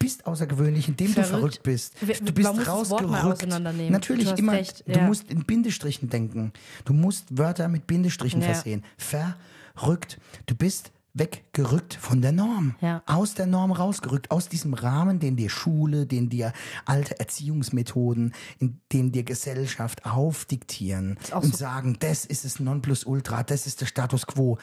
Du 0.00 0.06
bist 0.06 0.26
außergewöhnlich, 0.26 0.86
indem 0.88 1.08
du 1.08 1.12
Verrückt? 1.14 1.30
verrückt 1.30 1.62
bist. 1.64 1.94
Du 2.00 2.32
bist 2.32 2.54
man 2.54 2.58
rausgerückt. 2.60 3.46
Natürlich 3.90 4.28
Du 4.30 4.36
immer. 4.36 4.52
recht, 4.52 4.84
Du 4.86 4.92
ja. 4.92 5.06
musst 5.06 5.28
in 5.30 5.44
Bindestrichen 5.44 6.08
denken. 6.08 6.52
Du 6.84 6.92
musst 6.92 7.36
Wörter 7.36 7.66
mit 7.68 7.86
Bindestrichen 7.88 8.40
Ja. 8.40 8.52
versehen. 8.54 8.84
Verrückt. 8.96 10.18
Du 10.46 10.54
bist 10.54 10.92
weggerückt 11.14 11.94
von 11.94 12.22
der 12.22 12.30
Norm. 12.30 12.76
Ja. 12.80 13.02
Aus 13.06 13.34
der 13.34 13.46
Norm 13.46 13.72
rausgerückt. 13.72 14.30
Aus 14.30 14.48
diesem 14.48 14.72
Rahmen, 14.74 15.18
den 15.18 15.34
dir 15.34 15.50
Schule, 15.50 16.06
den 16.06 16.28
dir 16.28 16.52
alte 16.84 17.18
Erziehungsmethoden, 17.18 18.34
in 18.60 18.80
den 18.92 19.10
dir 19.10 19.24
Gesellschaft 19.24 20.06
aufdiktieren 20.06 21.18
und 21.34 21.44
so- 21.46 21.56
sagen, 21.56 21.96
das 21.98 22.24
ist 22.24 22.44
das 22.44 22.60
Nonplusultra, 22.60 23.42
das 23.42 23.66
ist 23.66 23.80
der 23.80 23.86
Status 23.86 24.26
quo. 24.28 24.58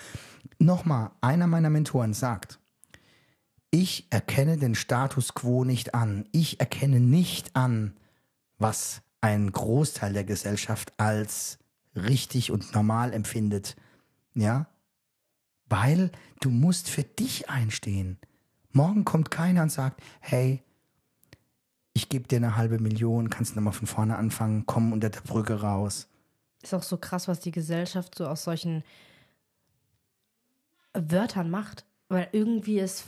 Nochmal, 0.59 1.11
einer 1.19 1.47
meiner 1.47 1.69
Mentoren 1.69 2.13
sagt, 2.13 2.57
ich 3.75 4.07
erkenne 4.09 4.57
den 4.57 4.73
Status 4.73 5.33
quo 5.33 5.65
nicht 5.65 5.93
an. 5.93 6.29
Ich 6.31 6.61
erkenne 6.61 7.01
nicht 7.01 7.57
an, 7.57 7.93
was 8.57 9.01
ein 9.19 9.51
Großteil 9.51 10.13
der 10.13 10.23
Gesellschaft 10.23 10.93
als 10.95 11.59
richtig 11.93 12.51
und 12.51 12.73
normal 12.73 13.11
empfindet. 13.11 13.75
Ja? 14.33 14.67
Weil 15.67 16.09
du 16.39 16.51
musst 16.51 16.89
für 16.89 17.03
dich 17.03 17.49
einstehen. 17.49 18.17
Morgen 18.71 19.03
kommt 19.03 19.29
keiner 19.29 19.63
und 19.63 19.73
sagt, 19.73 20.01
hey, 20.21 20.63
ich 21.91 22.07
gebe 22.07 22.29
dir 22.29 22.37
eine 22.37 22.55
halbe 22.55 22.79
Million, 22.79 23.29
kannst 23.29 23.51
du 23.51 23.55
nochmal 23.55 23.73
von 23.73 23.87
vorne 23.87 24.15
anfangen, 24.15 24.65
komm 24.65 24.93
unter 24.93 25.09
der 25.09 25.19
Brücke 25.19 25.59
raus. 25.59 26.07
Ist 26.63 26.73
auch 26.73 26.83
so 26.83 26.95
krass, 26.95 27.27
was 27.27 27.41
die 27.41 27.51
Gesellschaft 27.51 28.15
so 28.15 28.25
aus 28.25 28.45
solchen 28.45 28.85
Wörtern 30.93 31.49
macht. 31.49 31.83
Weil 32.07 32.29
irgendwie 32.31 32.79
ist 32.79 33.03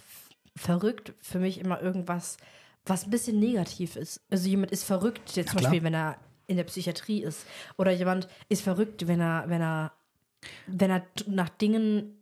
verrückt 0.58 1.14
für 1.22 1.40
mich 1.40 1.60
immer 1.60 1.82
irgendwas, 1.82 2.38
was 2.86 3.06
ein 3.06 3.10
bisschen 3.10 3.40
negativ 3.40 3.96
ist. 3.96 4.22
Also 4.30 4.50
jemand 4.50 4.72
ist 4.72 4.84
verrückt, 4.84 5.36
jetzt 5.36 5.52
zum 5.52 5.60
klar. 5.60 5.72
Beispiel, 5.72 5.84
wenn 5.86 5.94
er 5.94 6.18
in 6.48 6.58
der 6.58 6.64
Psychiatrie 6.64 7.24
ist. 7.24 7.46
Oder 7.78 7.92
jemand 7.92 8.28
ist 8.50 8.62
verrückt, 8.62 9.08
wenn 9.08 9.20
er, 9.22 9.46
wenn 9.48 9.62
er, 9.62 9.92
wenn 10.68 10.90
er 10.90 11.06
nach 11.28 11.50
Dingen 11.50 12.14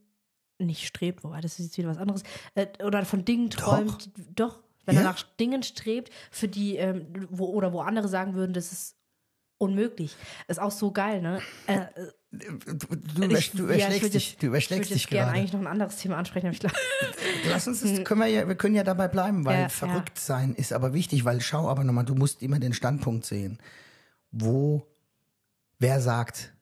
nicht 0.58 0.88
strebt, 0.88 1.24
wobei 1.24 1.42
das 1.42 1.60
ist 1.60 1.66
jetzt 1.66 1.78
wieder 1.78 1.90
was 1.90 1.98
anderes, 1.98 2.24
äh, 2.56 2.68
oder 2.84 3.04
von 3.06 3.26
Dingen 3.26 3.50
träumt, 3.50 4.10
doch, 4.36 4.62
wenn 4.86 4.96
Ja? 4.96 5.02
er 5.02 5.06
nach 5.06 5.22
Dingen 5.40 5.64
strebt, 5.64 6.12
für 6.32 6.48
die, 6.48 6.78
ähm, 6.78 7.08
wo, 7.30 7.48
oder 7.48 7.74
wo 7.74 7.82
andere 7.82 8.08
sagen 8.08 8.34
würden, 8.36 8.54
das 8.54 8.72
ist 8.72 8.96
unmöglich. 9.58 10.16
Ist 10.48 10.60
auch 10.60 10.72
so 10.72 10.92
geil, 10.92 11.22
ne? 11.22 11.42
Äh, 11.68 11.74
äh, 11.76 12.12
Du, 12.38 12.58
du, 13.28 13.36
ich- 13.38 13.52
du 13.52 13.70
ja, 13.74 13.90
ich 13.90 14.02
überschlägst 14.02 14.02
würd 14.02 14.14
dich, 14.14 14.36
du 14.36 14.38
ich 14.40 14.44
überschlägst 14.50 14.90
würde 14.90 14.94
dich 14.96 15.04
jetzt 15.04 15.10
gerne 15.10 15.26
gerade. 15.28 15.38
eigentlich 15.40 15.54
noch 15.54 15.62
ein 15.62 15.68
anderes 15.68 15.96
Thema 15.96 16.18
ansprechen, 16.18 16.48
aber 16.48 16.54
ich 16.54 16.60
glaube, 16.60 16.76
Lass 17.50 17.66
uns 17.66 17.80
das, 17.80 18.04
können 18.04 18.20
wir 18.20 18.28
ja, 18.28 18.46
wir 18.46 18.56
können 18.56 18.76
ja 18.76 18.84
dabei 18.84 19.08
bleiben, 19.08 19.46
weil 19.46 19.62
Ja, 19.62 19.70
verrückt 19.70 20.20
sein 20.20 20.54
ist 20.54 20.74
aber 20.74 20.94
wichtig, 20.94 21.24
weil 21.24 21.40
schau 21.40 21.70
aber 21.70 21.86
nochmal, 21.86 22.04
du 22.04 22.14
musst 22.14 22.42
immer 22.42 22.60
den 22.60 22.74
Standpunkt 22.74 23.26
sehen. 23.26 23.58
Wo, 24.32 24.86
wer 25.80 26.02
sagt, 26.02 26.54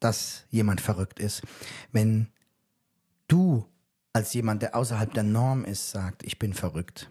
dass 0.00 0.44
jemand 0.50 0.82
verrückt 0.82 1.18
ist? 1.18 1.40
Wenn 1.92 2.26
du 3.28 3.66
als 4.12 4.34
jemand, 4.34 4.60
der 4.60 4.76
außerhalb 4.76 5.14
der 5.14 5.22
Norm 5.22 5.64
ist, 5.64 5.90
sagt, 5.92 6.24
ich 6.24 6.38
bin 6.38 6.52
verrückt. 6.52 7.08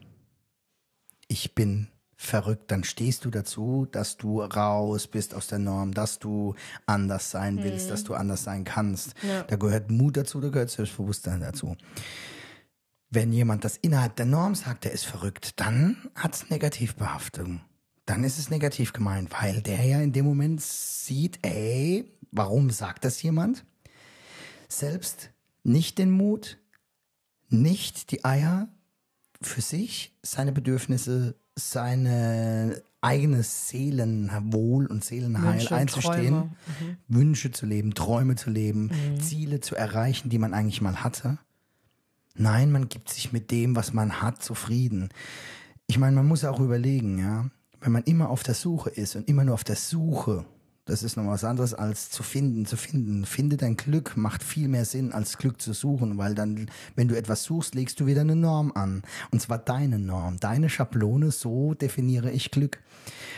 Ich 1.28 1.56
bin 1.56 1.88
verrückt, 2.22 2.72
dann 2.72 2.84
stehst 2.84 3.26
du 3.26 3.32
dazu, 3.32 3.88
dass 3.92 4.18
du 4.18 4.42
raus 4.42 5.08
bist 5.08 5.34
aus 5.34 5.48
der 5.48 5.60
Norm, 5.60 5.94
dass 5.94 6.20
du 6.20 6.56
anders 6.86 7.32
sein 7.32 7.64
willst, 7.64 7.90
dass 7.90 8.04
du 8.04 8.14
anders 8.14 8.44
sein 8.44 8.64
kannst. 8.64 9.14
Ja. 9.24 9.44
Da 9.44 9.56
gehört 9.56 9.90
Mut 9.90 10.18
dazu, 10.18 10.40
da 10.40 10.50
gehört 10.50 10.70
Selbstbewusstsein 10.70 11.42
dazu 11.42 11.76
wenn 13.12 13.34
jemand 13.34 13.66
das 13.66 13.78
innerhalb 13.78 14.16
der 14.16 14.26
Norm 14.26 14.56
sagt, 14.56 14.86
der 14.86 14.94
ist 14.94 15.06
verrückt, 15.06 15.60
dann 15.60 15.98
hat 16.16 16.34
es 16.34 16.50
Negativbehaftung. 16.50 17.60
Dann 18.06 18.24
ist 18.24 18.40
es 18.40 18.50
negativ 18.50 18.94
gemeint, 18.94 19.30
weil 19.42 19.62
der 19.62 19.84
ja 19.84 20.02
in 20.02 20.14
dem 20.14 20.26
Moment 20.26 20.62
sieht, 20.62 21.40
ey, 21.46 22.18
warum 22.32 22.70
sagt 22.70 23.06
das 23.06 23.22
jemand? 23.22 23.66
Selbst 24.70 25.30
nicht 25.64 25.98
den 25.98 26.10
Mut, 26.10 26.58
nicht 27.50 28.12
die 28.12 28.24
Eier 28.24 28.70
für 29.42 29.62
sich, 29.62 30.18
seine 30.24 30.54
Bedürfnisse, 30.54 31.36
seine 31.56 32.82
eigenes 33.02 33.70
Seelenwohl 33.70 34.86
und 34.86 35.04
Seelenheil 35.04 35.60
Wünsche, 35.60 35.76
einzustehen, 35.76 36.34
Träume. 36.34 36.52
Wünsche 37.08 37.52
zu 37.52 37.66
leben, 37.66 37.94
Träume 37.94 38.36
zu 38.36 38.50
leben, 38.50 38.92
Ziele 39.20 39.60
zu 39.60 39.76
erreichen, 39.76 40.30
die 40.30 40.38
man 40.38 40.54
eigentlich 40.54 40.82
mal 40.82 41.04
hatte. 41.04 41.40
Nein, 42.36 42.72
man 42.72 42.90
gibt 42.90 43.10
sich 43.10 43.34
mit 43.34 43.52
dem, 43.52 43.76
was 43.76 43.94
man 43.94 44.22
hat, 44.22 44.44
zufrieden. 44.44 45.10
Ich 45.88 45.98
meine, 45.98 46.16
man 46.16 46.28
muss 46.28 46.46
auch 46.46 46.60
überlegen, 46.60 47.18
ja, 47.18 47.50
wenn 47.82 47.92
man 47.92 48.04
immer 48.04 48.30
auf 48.30 48.44
der 48.44 48.54
Suche 48.54 48.92
ist 48.92 49.16
und 49.16 49.28
immer 49.28 49.44
nur 49.44 49.56
auf 49.56 49.64
der 49.64 49.76
Suche, 49.76 50.46
das 50.86 51.04
ist 51.04 51.16
noch 51.16 51.28
was 51.28 51.44
anderes 51.44 51.74
als 51.74 52.10
zu 52.10 52.24
finden, 52.24 52.66
zu 52.66 52.76
finden. 52.76 53.26
Finde 53.26 53.56
dein 53.56 53.78
Glück 53.78 54.18
macht 54.18 54.44
viel 54.44 54.68
mehr 54.68 54.86
Sinn, 54.86 55.14
als 55.14 55.38
Glück 55.38 55.62
zu 55.62 55.74
suchen, 55.74 56.18
weil 56.18 56.34
dann, 56.34 56.72
wenn 56.96 57.08
du 57.08 57.16
etwas 57.16 57.44
suchst, 57.44 57.76
legst 57.76 58.00
du 58.00 58.08
wieder 58.08 58.22
eine 58.22 58.36
Norm 58.36 58.72
an. 58.74 59.04
Und 59.32 59.42
zwar 59.42 59.60
deine 59.60 60.00
Norm, 60.00 60.40
deine 60.40 60.70
Schablone, 60.70 61.32
so 61.32 61.76
definiere 61.76 62.32
ich 62.32 62.50
Glück. 62.50 62.82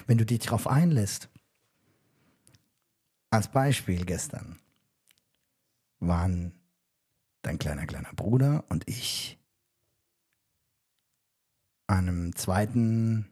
Wenn 0.07 0.17
du 0.17 0.25
dich 0.25 0.39
darauf 0.39 0.67
einlässt, 0.67 1.29
als 3.29 3.50
Beispiel 3.50 4.05
gestern 4.05 4.59
waren 6.00 6.53
dein 7.41 7.59
kleiner, 7.59 7.85
kleiner 7.85 8.13
Bruder 8.13 8.63
und 8.69 8.88
ich 8.88 9.38
an 11.88 12.08
einem 12.08 12.36
zweiten 12.36 13.27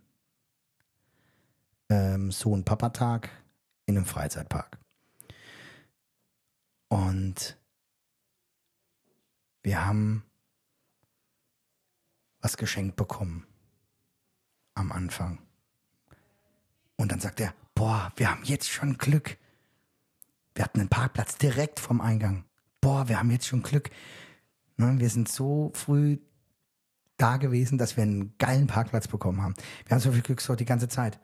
ähm, 1.90 2.32
Sohn-Papa-Tag 2.32 3.30
in 3.92 3.98
einem 3.98 4.06
Freizeitpark. 4.06 4.78
Und 6.88 7.58
wir 9.64 9.86
haben 9.86 10.26
was 12.42 12.58
geschenkt 12.58 12.96
bekommen 12.96 13.46
am 14.74 14.92
Anfang. 14.92 15.40
Und 16.96 17.12
dann 17.12 17.20
sagt 17.20 17.40
er, 17.40 17.54
boah, 17.76 18.12
wir 18.16 18.32
haben 18.32 18.44
jetzt 18.44 18.70
schon 18.70 18.98
Glück. 18.98 19.38
Wir 20.56 20.64
hatten 20.64 20.80
einen 20.80 20.90
Parkplatz 20.90 21.38
direkt 21.38 21.80
vom 21.80 22.02
Eingang. 22.02 22.46
Boah, 22.80 23.08
wir 23.08 23.20
haben 23.20 23.32
jetzt 23.32 23.48
schon 23.48 23.62
Glück. 23.62 23.90
Ne, 24.78 24.96
wir 24.98 25.10
sind 25.10 25.30
so 25.30 25.72
früh 25.76 26.18
da 27.18 27.38
gewesen, 27.38 27.78
dass 27.78 27.98
wir 27.98 28.04
einen 28.04 28.36
geilen 28.38 28.68
Parkplatz 28.68 29.08
bekommen 29.08 29.42
haben. 29.42 29.54
Wir 29.86 29.92
haben 29.92 30.02
so 30.02 30.12
viel 30.12 30.24
Glück 30.24 30.42
so 30.42 30.56
die 30.56 30.66
ganze 30.66 30.88
Zeit. 30.88 31.20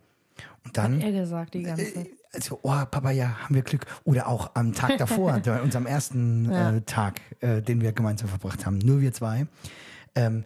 Und 0.64 0.78
dann, 0.78 1.02
er 1.02 1.12
gesagt 1.12 1.56
die 1.56 1.64
ganze 1.64 1.94
Zeit. 1.94 2.10
Also, 2.38 2.60
oh, 2.62 2.70
Papa, 2.70 3.12
ja, 3.12 3.44
haben 3.44 3.56
wir 3.56 3.64
Glück. 3.64 3.86
Oder 4.04 4.28
auch 4.28 4.52
am 4.56 4.74
Tag 4.74 4.98
davor, 4.98 5.40
bei 5.40 5.62
unserem 5.62 5.86
ersten 5.86 6.52
Ja. 6.52 6.72
äh, 6.72 6.82
Tag, 6.82 7.20
äh, 7.42 7.62
den 7.62 7.82
wir 7.82 7.92
gemeinsam 7.92 8.30
verbracht 8.30 8.66
haben, 8.66 8.78
nur 8.78 9.02
wir 9.02 9.12
zwei, 9.12 9.48
ähm, 10.16 10.46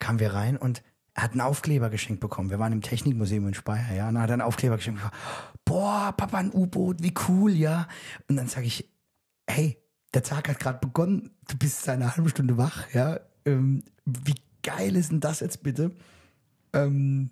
kamen 0.00 0.18
wir 0.18 0.34
rein 0.34 0.56
und 0.56 0.82
er 1.14 1.24
hat 1.24 1.32
einen 1.32 1.40
Aufkleber 1.40 1.90
geschenkt 1.90 2.20
bekommen. 2.20 2.50
Wir 2.50 2.58
waren 2.58 2.72
im 2.72 2.82
Technikmuseum 2.82 3.48
in 3.48 3.54
Speyer, 3.54 3.92
ja, 3.94 4.08
und 4.08 4.16
er 4.16 4.22
hat 4.22 4.30
einen 4.30 4.42
Aufkleber 4.42 4.76
geschenkt 4.76 5.00
bekommen. 5.00 5.20
Boah, 5.64 6.12
Papa, 6.16 6.38
ein 6.38 6.52
U-Boot, 6.52 7.02
wie 7.02 7.14
cool, 7.28 7.52
ja. 7.52 7.88
Und 8.28 8.36
dann 8.36 8.46
sage 8.48 8.66
ich, 8.66 8.88
hey, 9.48 9.78
der 10.14 10.22
Tag 10.22 10.48
hat 10.48 10.58
gerade 10.60 10.78
begonnen, 10.78 11.30
du 11.48 11.56
bist 11.56 11.82
seit 11.82 11.96
einer 11.96 12.14
halben 12.16 12.28
Stunde 12.28 12.56
wach, 12.56 12.92
ja. 12.92 13.20
Ähm, 13.44 13.82
wie 14.04 14.34
geil 14.62 14.96
ist 14.96 15.10
denn 15.10 15.20
das 15.20 15.40
jetzt 15.40 15.62
bitte? 15.62 15.90
Ähm, 16.72 17.30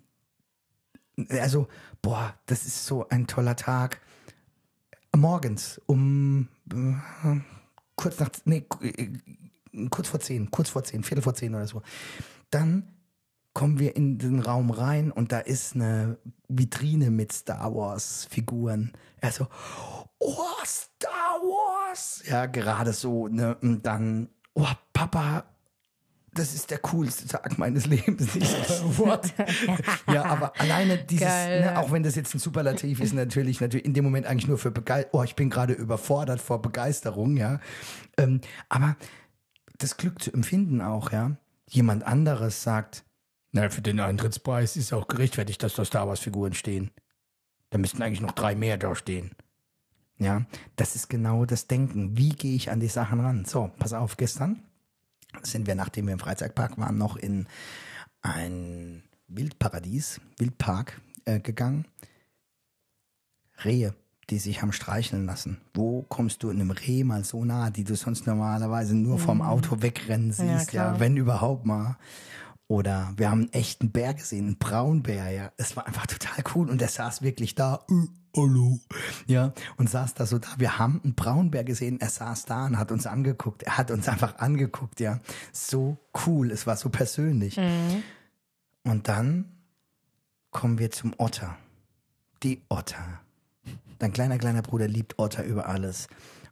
also, 1.29 1.67
boah, 2.07 2.33
das 2.45 2.65
ist 2.65 2.85
so 2.85 3.05
ein 3.09 3.27
toller 3.27 3.57
Tag. 3.57 3.99
Morgens 5.13 5.81
um 5.87 6.47
äh, 6.71 7.41
kurz 7.97 8.17
nach, 8.21 8.29
nee, 8.45 8.65
kurz 9.89 10.07
vor 10.07 10.21
zehn, 10.21 10.49
kurz 10.49 10.69
vor 10.69 10.85
zehn, 10.85 11.03
Viertel 11.03 11.21
vor 11.21 11.33
zehn 11.33 11.53
oder 11.53 11.67
so. 11.67 11.81
Dann 12.49 12.93
kommen 13.53 13.77
wir 13.77 13.97
in 13.97 14.19
den 14.19 14.39
Raum 14.39 14.71
rein 14.71 15.11
und 15.11 15.33
da 15.33 15.39
ist 15.39 15.75
eine 15.75 16.17
Vitrine 16.47 17.11
mit 17.11 17.33
Star 17.33 17.75
Wars 17.75 18.25
Figuren. 18.29 18.93
Er 19.19 19.33
so, 19.33 19.47
oh, 20.19 20.63
Star 20.63 21.41
Wars. 21.41 22.23
Ja, 22.25 22.45
gerade 22.45 22.93
so, 22.93 23.27
ne, 23.27 23.57
und 23.61 23.85
dann, 23.85 24.29
oh, 24.53 24.71
Papa, 24.93 25.43
das 26.37 26.53
ist 26.53 26.71
der 26.71 26.79
coolste 26.79 27.27
Tag 27.27 27.57
meines 27.57 27.85
Lebens. 27.85 28.35
Ich 28.35 28.43
what? 28.97 29.33
ja, 30.11 30.25
aber 30.25 30.59
alleine 30.59 30.97
dieses, 30.97 31.27
ne, 31.27 31.73
auch 31.77 31.91
wenn 31.91 32.03
das 32.03 32.15
jetzt 32.15 32.33
ein 32.35 32.39
Superlativ 32.39 32.99
ist, 32.99 33.13
natürlich, 33.13 33.61
natürlich 33.61 33.85
in 33.85 33.93
dem 33.93 34.03
Moment 34.03 34.25
eigentlich 34.25 34.47
nur 34.47 34.57
für 34.57 34.71
Begeisterung. 34.71 35.21
Oh, 35.21 35.23
ich 35.23 35.35
bin 35.35 35.49
gerade 35.49 35.73
überfordert 35.73 36.39
vor 36.39 36.61
Begeisterung, 36.61 37.37
ja. 37.37 37.59
Ähm, 38.17 38.41
aber 38.69 38.95
das 39.77 39.97
Glück 39.97 40.21
zu 40.21 40.31
empfinden 40.31 40.81
auch, 40.81 41.11
ja. 41.11 41.37
Jemand 41.69 42.03
anderes 42.03 42.63
sagt, 42.63 43.03
na, 43.51 43.69
für 43.69 43.81
den 43.81 43.99
Eintrittspreis 43.99 44.77
ist 44.77 44.93
auch 44.93 45.07
gerechtfertigt, 45.07 45.61
dass 45.63 45.73
da 45.73 45.83
Star 45.83 46.07
Wars 46.07 46.19
Figuren 46.19 46.53
stehen. 46.53 46.91
Da 47.69 47.77
müssten 47.77 48.01
eigentlich 48.01 48.21
noch 48.21 48.31
drei 48.31 48.55
mehr 48.55 48.77
da 48.77 48.95
stehen. 48.95 49.31
Ja, 50.19 50.45
das 50.75 50.95
ist 50.95 51.09
genau 51.09 51.45
das 51.45 51.67
Denken. 51.67 52.17
Wie 52.17 52.29
gehe 52.29 52.55
ich 52.55 52.71
an 52.71 52.79
die 52.79 52.87
Sachen 52.87 53.19
ran? 53.19 53.45
So, 53.45 53.71
pass 53.77 53.93
auf, 53.93 54.17
gestern 54.17 54.63
sind 55.43 55.67
wir, 55.67 55.75
nachdem 55.75 56.07
wir 56.07 56.13
im 56.13 56.19
Freizeitpark 56.19 56.77
waren, 56.77 56.97
noch 56.97 57.15
in 57.15 57.47
ein 58.21 59.03
Wildparadies, 59.27 60.21
Wildpark 60.37 61.01
äh, 61.25 61.39
gegangen. 61.39 61.85
Rehe, 63.63 63.93
die 64.29 64.39
sich 64.39 64.61
haben 64.61 64.71
streicheln 64.71 65.25
lassen. 65.25 65.61
Wo 65.73 66.03
kommst 66.03 66.43
du 66.43 66.49
einem 66.49 66.71
Reh 66.71 67.03
mal 67.03 67.23
so 67.23 67.43
nah, 67.43 67.69
die 67.69 67.83
du 67.83 67.95
sonst 67.95 68.27
normalerweise 68.27 68.95
nur 68.95 69.19
vom 69.19 69.41
Auto 69.41 69.81
wegrennen 69.81 70.31
siehst, 70.31 70.73
ja, 70.73 70.83
klar. 70.83 70.99
wenn 70.99 71.17
überhaupt 71.17 71.65
mal. 71.65 71.97
Oder 72.69 73.13
wir 73.15 73.31
haben 73.31 73.43
einen 73.43 73.53
echten 73.53 73.91
Bär 73.91 74.13
gesehen, 74.13 74.45
einen 74.45 74.57
Braunbär, 74.57 75.29
ja. 75.31 75.51
Es 75.55 75.77
war 75.77 75.87
einfach 75.87 76.05
total 76.05 76.43
cool 76.53 76.69
und 76.69 76.81
der 76.81 76.89
saß 76.89 77.21
wirklich 77.21 77.55
da, 77.55 77.85
äh, 77.89 78.07
hallo, 78.35 78.79
ja, 79.25 79.53
und 79.77 79.89
saß 79.89 80.15
da 80.15 80.25
so 80.25 80.37
da. 80.37 80.49
Wir 80.57 80.77
haben 80.77 80.99
einen 81.03 81.15
Braunbär 81.15 81.63
gesehen, 81.63 82.01
er 82.01 82.09
saß 82.09 82.45
da 82.45 82.65
und 82.65 82.77
hat 82.77 82.91
uns 82.91 83.07
angeguckt. 83.07 83.63
Er 83.63 83.77
hat 83.77 83.89
uns 83.89 84.09
einfach 84.09 84.39
angeguckt, 84.39 84.99
ja. 84.99 85.21
So 85.53 85.97
cool, 86.25 86.51
es 86.51 86.67
war 86.67 86.75
so 86.75 86.89
persönlich. 86.89 87.57
Und 88.83 89.07
dann 89.07 89.45
kommen 90.51 90.77
wir 90.77 90.91
zum 90.91 91.13
Otter. 91.17 91.57
Die 92.43 92.63
Otter. 92.69 93.21
Dein 93.99 94.11
kleiner, 94.11 94.37
kleiner 94.37 94.61
Bruder 94.61 94.87
liebt 94.87 95.19
Otter 95.19 95.43
über 95.43 95.67
alles. 95.67 96.07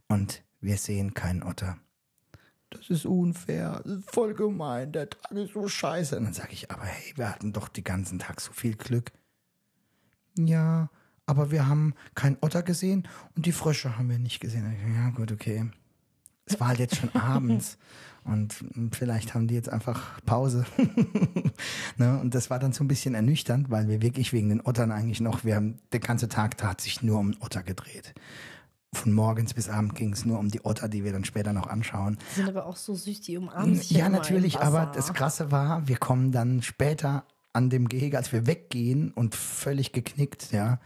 Und 0.08 0.44
wir 0.62 0.78
sehen 0.78 1.14
keinen 1.14 1.44
Otter. 1.44 1.78
Das 2.70 2.90
ist 2.90 3.06
unfair, 3.06 3.82
das 3.84 4.00
ist 4.00 4.12
voll 4.12 4.34
gemein, 4.34 4.92
der 4.92 5.10
Tag 5.10 5.32
ist 5.32 5.54
so 5.54 5.68
scheiße. 5.68 6.18
Und 6.18 6.26
dann 6.26 6.34
sage 6.34 6.54
ich, 6.54 6.72
aber 6.72 6.84
hey, 6.84 7.14
wir 7.16 7.30
hatten 7.30 7.54
doch 7.54 7.70
den 7.70 7.84
ganzen 7.84 8.20
Tag 8.20 8.42
so 8.42 8.52
viel 8.52 8.76
Glück. 8.76 9.12
ja, 10.38 10.90
aber 11.26 11.52
wir 11.52 11.68
haben 11.68 11.96
keinen 12.14 12.38
Otter 12.42 12.62
gesehen 12.62 13.08
und 13.36 13.46
die 13.46 13.52
Frösche 13.52 13.98
haben 13.98 14.10
wir 14.10 14.20
nicht 14.20 14.40
gesehen. 14.40 14.76
Ja, 14.96 15.10
gut, 15.10 15.32
okay. 15.32 15.70
Es 16.46 16.60
war 16.60 16.68
halt 16.68 16.80
jetzt 16.80 16.98
schon 16.98 17.10
abends 17.16 17.78
und 18.24 18.56
vielleicht 18.92 19.34
haben 19.34 19.48
die 19.48 19.56
jetzt 19.56 19.70
einfach 19.70 20.20
Pause. 20.26 20.66
ne? 21.98 22.20
Und 22.20 22.34
das 22.34 22.50
war 22.50 22.60
dann 22.60 22.74
so 22.74 22.84
ein 22.84 22.88
bisschen 22.88 23.16
ernüchternd, 23.16 23.70
weil 23.70 23.88
wir 23.88 24.02
wirklich 24.02 24.34
wegen 24.34 24.50
den 24.50 24.62
Ottern 24.62 24.92
eigentlich 24.92 25.22
noch, 25.22 25.44
wir 25.44 25.56
haben, 25.56 25.78
der 25.92 26.00
ganze 26.00 26.28
Tag 26.28 26.62
hat 26.64 26.82
sich 26.82 27.02
nur 27.04 27.20
um 27.20 27.34
den 27.34 27.42
Otter 27.42 27.64
gedreht. 27.64 28.14
Von 28.96 29.14
morgens 29.14 29.54
bis 29.54 29.70
abend 29.70 29.94
ging 29.96 30.14
es 30.14 30.26
nur 30.26 30.40
um 30.40 30.50
die 30.50 30.64
Otter, 30.64 30.88
die 30.88 31.04
wir 31.04 31.12
dann 31.12 31.26
später 31.26 31.54
noch 31.54 31.68
anschauen. 31.68 32.18
Die 32.32 32.36
sind 32.36 32.50
aber 32.50 32.66
auch 32.66 32.78
so 32.78 32.96
süß, 32.96 33.22
die 33.22 33.38
umarmen 33.38 33.76
sich 33.76 33.92
Ja, 33.92 34.10
natürlich, 34.10 34.60
aber 34.60 34.86
das 34.86 35.14
Krasse 35.14 35.52
war, 35.52 35.88
wir 35.88 35.98
kommen 35.98 36.32
dann 36.32 36.62
später 36.62 37.26
an 37.54 37.70
dem 37.70 37.88
Gehege, 37.88 38.18
als 38.18 38.32
wir 38.32 38.48
weggehen 38.48 39.12
und 39.12 39.36
völlig 39.36 39.92
geknickt, 39.92 40.52
ja, 40.52 40.80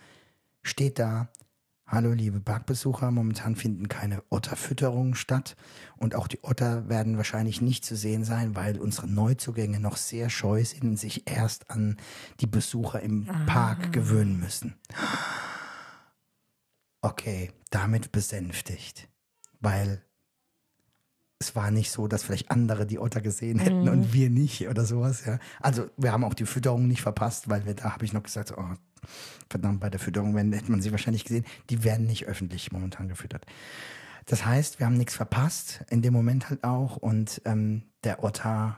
steht 0.61 0.99
da, 0.99 1.29
hallo 1.87 2.11
liebe 2.11 2.39
Parkbesucher, 2.39 3.09
momentan 3.09 3.55
finden 3.55 3.87
keine 3.87 4.23
Otterfütterungen 4.29 5.15
statt 5.15 5.55
und 5.97 6.13
auch 6.15 6.27
die 6.27 6.43
Otter 6.43 6.87
werden 6.87 7.17
wahrscheinlich 7.17 7.61
nicht 7.61 7.83
zu 7.83 7.95
sehen 7.95 8.23
sein, 8.23 8.55
weil 8.55 8.79
unsere 8.79 9.07
Neuzugänge 9.07 9.79
noch 9.79 9.97
sehr 9.97 10.29
scheu 10.29 10.63
sind 10.63 10.83
und 10.83 10.97
sich 10.97 11.29
erst 11.29 11.71
an 11.71 11.97
die 12.39 12.47
Besucher 12.47 13.01
im 13.01 13.27
Park 13.47 13.91
gewöhnen 13.91 14.39
müssen. 14.39 14.75
Okay, 17.01 17.51
damit 17.69 18.11
besänftigt, 18.11 19.07
weil 19.59 20.03
es 21.39 21.55
war 21.55 21.71
nicht 21.71 21.91
so, 21.91 22.07
dass 22.07 22.23
vielleicht 22.23 22.51
andere 22.51 22.85
die 22.85 22.99
Otter 22.99 23.21
gesehen 23.21 23.59
hätten 23.59 23.87
und 23.87 24.11
wir 24.11 24.29
nicht 24.29 24.67
oder 24.67 24.83
sowas, 24.85 25.25
ja. 25.25 25.39
Also 25.61 25.89
wir 25.95 26.11
haben 26.11 26.25
auch 26.25 26.33
die 26.33 26.45
Fütterung 26.45 26.87
nicht 26.87 27.01
verpasst, 27.01 27.49
weil 27.49 27.65
wir 27.65 27.73
da 27.73 27.93
habe 27.93 28.03
ich 28.03 28.11
noch 28.11 28.23
gesagt, 28.23 28.53
oh, 28.57 28.73
verdammt, 29.49 29.79
bei 29.79 29.89
der 29.89 29.99
Fütterung 29.99 30.35
wenn, 30.35 30.51
hätte 30.51 30.71
man 30.71 30.81
sie 30.81 30.91
wahrscheinlich 30.91 31.23
gesehen. 31.23 31.45
Die 31.69 31.83
werden 31.85 32.05
nicht 32.05 32.25
öffentlich 32.25 32.71
momentan 32.73 33.07
gefüttert. 33.07 33.45
Das 34.25 34.45
heißt, 34.45 34.79
wir 34.79 34.85
haben 34.85 34.97
nichts 34.97 35.15
verpasst, 35.15 35.85
in 35.89 36.01
dem 36.01 36.13
Moment 36.13 36.49
halt 36.49 36.63
auch. 36.63 36.97
Und 36.97 37.41
ähm, 37.45 37.83
der 38.03 38.23
Otter, 38.23 38.77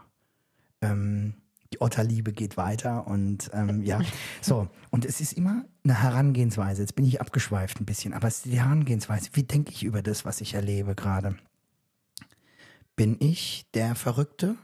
ähm, 0.81 1.40
die 1.71 1.81
Otterliebe 1.81 2.33
geht 2.33 2.57
weiter 2.57 3.07
und 3.07 3.49
ähm, 3.53 3.81
ja, 3.85 4.01
so. 4.41 4.67
Und 4.89 5.05
es 5.05 5.21
ist 5.21 5.33
immer 5.33 5.65
eine 5.83 6.01
Herangehensweise. 6.01 6.81
Jetzt 6.81 6.95
bin 6.95 7.05
ich 7.05 7.21
abgeschweift 7.21 7.79
ein 7.79 7.85
bisschen, 7.85 8.13
aber 8.13 8.27
es 8.27 8.37
ist 8.37 8.45
die 8.45 8.59
Herangehensweise. 8.59 9.29
Wie 9.33 9.43
denke 9.43 9.71
ich 9.71 9.83
über 9.83 10.01
das, 10.01 10.25
was 10.25 10.41
ich 10.41 10.53
erlebe 10.53 10.95
gerade? 10.95 11.37
Bin 12.95 13.15
ich 13.19 13.65
der 13.73 13.95
Verrückte 13.95 14.55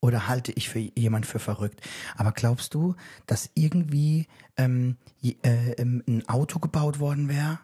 oder 0.00 0.28
halte 0.28 0.52
ich 0.52 0.68
für 0.68 0.78
jemand 0.78 1.26
für 1.26 1.40
verrückt? 1.40 1.80
Aber 2.16 2.32
glaubst 2.32 2.74
du, 2.74 2.94
dass 3.26 3.50
irgendwie 3.54 4.26
ähm, 4.56 4.96
äh, 5.22 5.72
ähm, 5.72 6.02
ein 6.06 6.28
Auto 6.28 6.60
gebaut 6.60 7.00
worden 7.00 7.28
wäre 7.28 7.58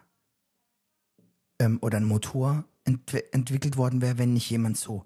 ähm, 1.59 1.79
oder 1.81 1.97
ein 1.97 2.05
Motor 2.05 2.65
ent 2.83 3.13
entwickelt 3.33 3.77
worden 3.77 4.01
wäre, 4.01 4.17
wenn 4.17 4.33
nicht 4.33 4.49
jemand 4.49 4.77
so 4.77 5.05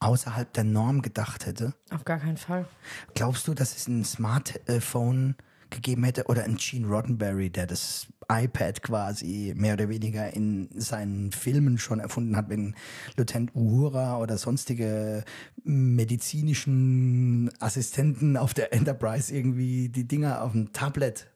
außerhalb 0.00 0.52
der 0.54 0.64
Norm 0.64 1.02
gedacht 1.02 1.46
hätte? 1.46 1.74
Auf 1.90 2.04
gar 2.04 2.18
keinen 2.18 2.36
Fall. 2.38 2.66
Glaubst 3.14 3.46
du, 3.46 3.54
dass 3.54 3.76
es 3.76 3.86
ein 3.88 4.04
Smartphone 4.04 5.36
gegeben 5.68 6.02
hätte 6.02 6.24
oder 6.24 6.42
ein 6.44 6.56
Gene 6.56 6.88
Roddenberry, 6.88 7.48
der 7.50 7.66
das 7.66 8.08
iPad 8.28 8.82
quasi 8.82 9.52
mehr 9.56 9.74
oder 9.74 9.88
weniger 9.88 10.32
in 10.32 10.68
seinen 10.74 11.30
Filmen 11.30 11.78
schon 11.78 12.00
erfunden 12.00 12.34
hat, 12.36 12.48
wenn 12.48 12.74
Lieutenant 13.16 13.54
Uhura 13.54 14.18
oder 14.18 14.36
sonstige 14.36 15.24
medizinischen 15.62 17.50
Assistenten 17.60 18.36
auf 18.36 18.54
der 18.54 18.72
Enterprise 18.72 19.32
irgendwie 19.34 19.88
die 19.88 20.08
Dinger 20.08 20.42
auf 20.42 20.52
dem 20.52 20.72
Tablet. 20.72 21.28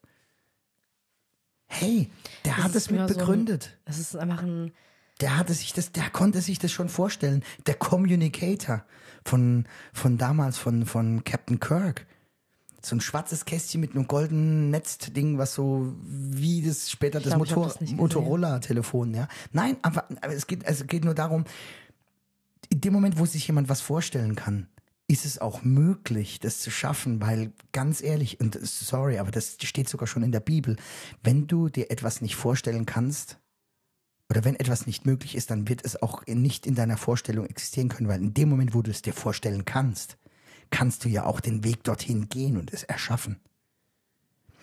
Hey, 1.66 2.11
der 2.44 2.57
hat 2.59 2.70
ist 2.70 2.77
es 2.77 2.90
mit 2.90 2.98
mehr 3.00 3.09
so 3.09 3.14
ein- 3.14 3.18
begründet. 3.20 3.79
Es 3.85 3.98
ist 3.98 4.16
einfach 4.16 4.42
ein. 4.42 4.72
Der 5.20 5.37
hatte 5.37 5.55
sich 5.55 5.72
das, 5.72 5.92
der 5.92 6.11
konnte 6.11 6.40
sich 6.40 6.59
das 6.59 6.72
schon 6.72 6.88
vorstellen. 6.88 7.44
Der 7.66 7.74
Communicator 7.74 8.85
von, 9.24 9.66
von 9.92 10.18
damals, 10.18 10.59
von, 10.59 10.87
von 10.87 11.24
Captain 11.24 11.61
Kirk. 11.61 12.07
So 12.83 12.96
ein 12.96 13.00
schwarzes 13.00 13.46
Kästchen 13.46 13.81
mit 13.81 13.94
einem 13.94 14.07
goldenen 14.07 14.70
Netzding, 14.70 15.38
was 15.38 15.55
so 15.55 15.94
wie 16.03 16.61
das 16.62 16.90
später 16.90 17.18
das, 17.18 17.29
glaub, 17.29 17.38
Motor, 17.38 17.74
das. 17.79 17.90
Motorola-Telefon, 17.92 19.14
ja. 19.14 19.29
Nein, 19.53 19.79
aber, 19.81 20.07
aber 20.20 20.35
es 20.35 20.46
geht, 20.46 20.66
also 20.66 20.83
es 20.83 20.88
geht 20.88 21.05
nur 21.05 21.14
darum, 21.14 21.44
in 22.68 22.81
dem 22.81 22.92
Moment, 22.92 23.18
wo 23.18 23.24
sich 23.24 23.46
jemand 23.46 23.70
was 23.70 23.81
vorstellen 23.81 24.35
kann, 24.35 24.66
ist 25.07 25.24
es 25.24 25.38
auch 25.38 25.62
möglich, 25.62 26.40
das 26.40 26.61
zu 26.61 26.70
schaffen, 26.70 27.20
weil 27.20 27.53
ganz 27.72 28.03
ehrlich, 28.03 28.40
und 28.40 28.59
sorry, 28.62 29.18
aber 29.18 29.31
das 29.31 29.57
steht 29.62 29.88
sogar 29.88 30.07
schon 30.07 30.22
in 30.22 30.33
der 30.33 30.40
Bibel, 30.40 30.77
wenn 31.22 31.46
du 31.46 31.68
dir 31.68 31.90
etwas 31.90 32.20
nicht 32.20 32.37
vorstellen 32.37 32.87
kannst, 32.87 33.38
oder 34.35 34.44
wenn 34.44 34.59
etwas 34.59 34.88
nicht 34.88 35.07
möglich 35.07 35.37
ist, 35.37 35.53
dann 35.53 35.68
wird 35.68 35.85
es 35.85 36.03
auch 36.03 36.27
nicht 36.27 36.66
in 36.66 36.75
deiner 36.75 36.97
Vorstellung 36.97 37.47
existieren 37.47 37.88
können, 37.88 38.09
weil 38.09 38.20
in 38.20 38.35
dem 38.35 38.49
Moment, 38.49 38.75
wo 38.75 38.83
du 38.83 38.90
es 38.90 39.01
dir 39.01 39.12
vorstellen 39.12 39.64
kannst, 39.64 40.18
kannst 40.70 41.05
du 41.05 41.09
ja 41.09 41.25
auch 41.25 41.38
den 41.38 41.62
Weg 41.62 41.85
dorthin 41.85 42.29
gehen 42.29 42.57
und 42.57 42.73
es 42.73 42.83
erschaffen. 42.83 43.38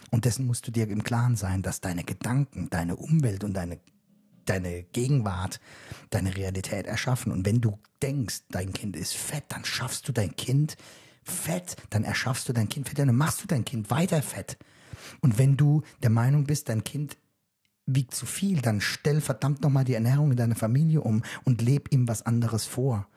Und 0.09 0.25
dessen 0.25 0.45
musst 0.45 0.67
du 0.67 0.71
dir 0.71 0.89
im 0.89 1.05
Klaren 1.05 1.37
sein, 1.37 1.61
dass 1.61 1.79
deine 1.79 2.03
Gedanken, 2.03 2.69
deine 2.69 2.97
Umwelt 2.97 3.45
und 3.45 3.53
deine, 3.53 3.79
deine 4.43 4.83
Gegenwart 4.83 5.61
deine 6.09 6.35
Realität 6.35 6.85
erschaffen. 6.85 7.31
Und 7.31 7.45
wenn 7.45 7.61
du 7.61 7.79
denkst, 8.01 8.41
dein 8.49 8.73
Kind 8.73 8.97
ist 8.97 9.13
fett, 9.13 9.45
dann 9.47 9.63
schaffst 9.63 10.05
du 10.05 10.11
dein 10.11 10.35
Kind 10.35 10.75
fett, 11.23 11.77
dann 11.91 12.03
erschaffst 12.03 12.49
du 12.49 12.51
dein 12.51 12.67
Kind 12.67 12.89
fett, 12.89 12.99
dann 12.99 13.15
machst 13.15 13.41
du 13.41 13.47
dein 13.47 13.63
Kind 13.63 13.89
weiter 13.89 14.21
fett. 14.21 14.57
Und 15.21 15.37
wenn 15.37 15.55
du 15.55 15.81
der 16.03 16.09
Meinung 16.09 16.43
bist, 16.43 16.67
dein 16.67 16.83
Kind 16.83 17.15
wiegt 17.95 18.13
zu 18.15 18.25
viel, 18.25 18.61
dann 18.61 18.81
stell 18.81 19.21
verdammt 19.21 19.61
nochmal 19.61 19.83
die 19.83 19.93
Ernährung 19.93 20.31
in 20.31 20.37
deiner 20.37 20.55
Familie 20.55 21.01
um 21.01 21.23
und 21.43 21.61
leb 21.61 21.91
ihm 21.91 22.07
was 22.07 22.25
anderes 22.25 22.65
vor. 22.65 23.07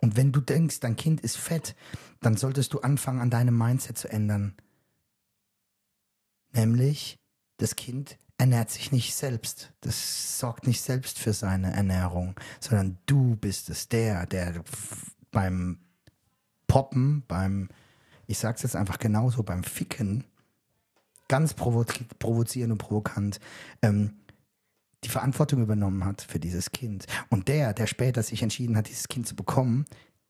Und 0.00 0.16
wenn 0.16 0.32
du 0.32 0.40
denkst, 0.40 0.80
dein 0.80 0.96
Kind 0.96 1.20
ist 1.20 1.36
fett, 1.36 1.74
dann 2.20 2.36
solltest 2.36 2.72
du 2.72 2.80
anfangen, 2.80 3.20
an 3.20 3.30
deinem 3.30 3.56
Mindset 3.56 3.98
zu 3.98 4.08
ändern. 4.08 4.54
Nämlich, 6.52 7.18
das 7.58 7.76
Kind 7.76 8.18
ernährt 8.38 8.70
sich 8.70 8.90
nicht 8.90 9.14
selbst. 9.14 9.72
Das 9.80 10.38
sorgt 10.38 10.66
nicht 10.66 10.80
selbst 10.80 11.18
für 11.18 11.32
seine 11.32 11.72
Ernährung, 11.72 12.34
sondern 12.58 12.98
du 13.06 13.36
bist 13.36 13.68
es, 13.70 13.88
der, 13.88 14.26
der 14.26 14.64
beim 15.30 15.78
Poppen, 16.66 17.22
beim, 17.28 17.68
ich 18.26 18.38
sag's 18.38 18.62
jetzt 18.62 18.76
einfach 18.76 18.98
genauso, 18.98 19.42
beim 19.42 19.62
Ficken, 19.62 20.24
ganz 21.30 21.54
provo 21.54 21.86
provozierend 22.18 22.72
und 22.72 22.78
provokant, 22.78 23.38
ähm, 23.82 24.16
die 25.04 25.08
Verantwortung 25.08 25.62
übernommen 25.62 26.04
hat 26.04 26.20
für 26.20 26.40
dieses 26.40 26.72
Kind. 26.72 27.06
Und 27.30 27.48
der, 27.48 27.72
der 27.72 27.86
später 27.86 28.22
sich 28.22 28.42
entschieden 28.42 28.76
hat, 28.76 28.88
dieses 28.88 29.08
Kind 29.08 29.26
zu 29.26 29.36
bekommen, 29.36 29.86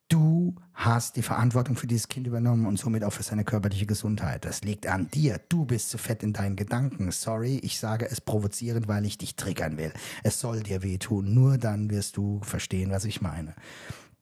du 0.09 0.55
hast 0.75 1.17
die 1.17 1.23
Verantwortung 1.23 1.75
für 1.75 1.87
dieses 1.87 2.09
Kind 2.09 2.27
übernommen 2.27 2.67
und 2.67 2.79
somit 2.79 3.03
auch 3.03 3.15
für 3.15 3.23
seine 3.23 3.45
körperliche 3.45 3.87
Gesundheit. 3.87 4.45
Das 4.45 4.61
liegt 4.61 4.87
an 4.87 5.11
dir. 5.11 5.41
Du 5.49 5.65
bist 5.65 5.89
zu 5.89 5.97
fett 5.97 6.23
in 6.23 6.35
deinen 6.35 6.55
Gedanken. 6.55 7.11
Sorry, 7.11 7.59
ich 7.63 7.81
sage 7.81 8.07
es 8.09 8.21
provozierend, 8.21 8.87
weil 8.87 9.07
ich 9.07 9.17
dich 9.17 9.37
triggern 9.37 9.79
will. 9.79 9.93
Es 10.23 10.39
soll 10.39 10.63
dir 10.63 10.83
wehtun. 10.83 11.33
Nur 11.33 11.57
dann 11.57 11.91
wirst 11.91 12.19
du 12.19 12.41
verstehen, 12.43 12.91
was 12.91 13.07
ich 13.07 13.23
meine. 13.23 13.55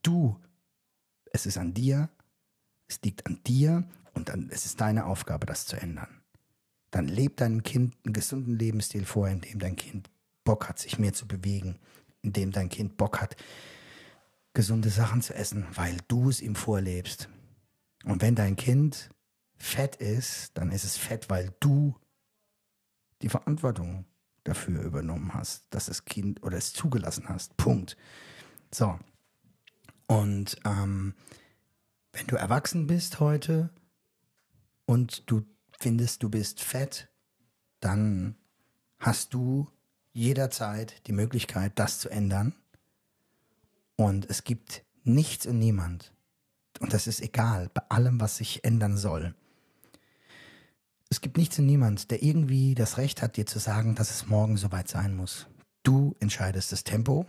Du, 0.01 0.39
es 1.33 1.45
ist 1.45 1.57
an 1.57 1.73
dir, 1.73 2.09
es 2.87 3.01
liegt 3.03 3.27
an 3.27 3.41
dir 3.45 3.83
und 4.13 4.29
dann, 4.29 4.49
es 4.49 4.65
ist 4.65 4.79
deine 4.79 5.05
Aufgabe, 5.05 5.45
das 5.45 5.65
zu 5.65 5.75
ändern 5.75 6.18
dann 6.91 7.07
lebt 7.07 7.41
deinem 7.41 7.63
Kind 7.63 7.95
einen 8.03 8.13
gesunden 8.13 8.57
Lebensstil 8.57 9.05
vor, 9.05 9.27
in 9.27 9.41
dem 9.41 9.59
dein 9.59 9.75
Kind 9.75 10.09
Bock 10.43 10.67
hat, 10.67 10.79
sich 10.79 10.97
mehr 10.97 11.13
zu 11.13 11.27
bewegen, 11.27 11.79
in 12.21 12.33
dem 12.33 12.51
dein 12.51 12.69
Kind 12.69 12.97
Bock 12.97 13.21
hat, 13.21 13.35
gesunde 14.53 14.89
Sachen 14.89 15.21
zu 15.21 15.35
essen, 15.35 15.67
weil 15.73 15.97
du 16.07 16.29
es 16.29 16.41
ihm 16.41 16.55
vorlebst. 16.55 17.29
Und 18.05 18.21
wenn 18.21 18.35
dein 18.35 18.55
Kind 18.55 19.09
fett 19.57 19.97
ist, 19.97 20.57
dann 20.57 20.71
ist 20.71 20.83
es 20.83 20.97
fett, 20.97 21.29
weil 21.29 21.53
du 21.59 21.95
die 23.21 23.29
Verantwortung 23.29 24.05
dafür 24.43 24.81
übernommen 24.81 25.33
hast, 25.33 25.65
dass 25.69 25.87
das 25.87 26.05
Kind 26.05 26.41
oder 26.43 26.57
es 26.57 26.73
zugelassen 26.73 27.29
hast. 27.29 27.57
Punkt. 27.57 27.97
So. 28.73 28.97
Und 30.07 30.57
ähm, 30.65 31.13
wenn 32.13 32.27
du 32.27 32.35
erwachsen 32.35 32.87
bist 32.87 33.19
heute 33.19 33.69
und 34.85 35.29
du 35.29 35.45
findest, 35.79 36.23
du 36.23 36.29
bist 36.29 36.61
fett, 36.61 37.09
dann 37.79 38.35
hast 38.99 39.33
du 39.33 39.67
jederzeit 40.13 41.07
die 41.07 41.13
Möglichkeit, 41.13 41.73
das 41.75 41.99
zu 41.99 42.09
ändern. 42.09 42.53
Und 43.95 44.29
es 44.29 44.43
gibt 44.43 44.83
nichts 45.03 45.45
und 45.45 45.59
niemand, 45.59 46.13
und 46.79 46.93
das 46.93 47.07
ist 47.07 47.21
egal, 47.21 47.69
bei 47.73 47.81
allem, 47.89 48.19
was 48.21 48.37
sich 48.37 48.63
ändern 48.63 48.97
soll. 48.97 49.35
Es 51.09 51.21
gibt 51.21 51.37
nichts 51.37 51.57
und 51.59 51.65
niemand, 51.65 52.11
der 52.11 52.21
irgendwie 52.21 52.75
das 52.75 52.97
Recht 52.97 53.21
hat, 53.21 53.35
dir 53.35 53.45
zu 53.45 53.59
sagen, 53.59 53.95
dass 53.95 54.11
es 54.11 54.27
morgen 54.27 54.57
soweit 54.57 54.87
sein 54.87 55.15
muss. 55.15 55.47
Du 55.83 56.15
entscheidest 56.19 56.71
das 56.71 56.83
Tempo, 56.83 57.25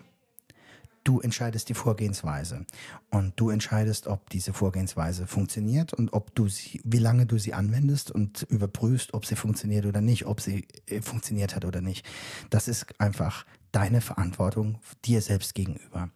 Du 1.02 1.20
entscheidest 1.20 1.68
die 1.68 1.74
Vorgehensweise 1.74 2.66
und 3.10 3.32
du 3.36 3.50
entscheidest, 3.50 4.06
ob 4.06 4.28
diese 4.30 4.52
Vorgehensweise 4.52 5.26
funktioniert 5.26 5.94
und 5.94 6.12
ob 6.12 6.34
du 6.34 6.48
sie, 6.48 6.80
wie 6.84 6.98
lange 6.98 7.24
du 7.24 7.38
sie 7.38 7.54
anwendest 7.54 8.10
und 8.10 8.42
überprüfst, 8.42 9.14
ob 9.14 9.24
sie 9.24 9.36
funktioniert 9.36 9.86
oder 9.86 10.02
nicht, 10.02 10.26
ob 10.26 10.40
sie 10.40 10.66
äh, 10.86 11.00
funktioniert 11.00 11.56
hat 11.56 11.64
oder 11.64 11.80
nicht. 11.80 12.06
Das 12.50 12.68
ist 12.68 13.00
einfach 13.00 13.46
deine 13.72 14.00
Verantwortung 14.00 14.78
dir 15.04 15.22
selbst 15.22 15.54
gegenüber. 15.54 16.10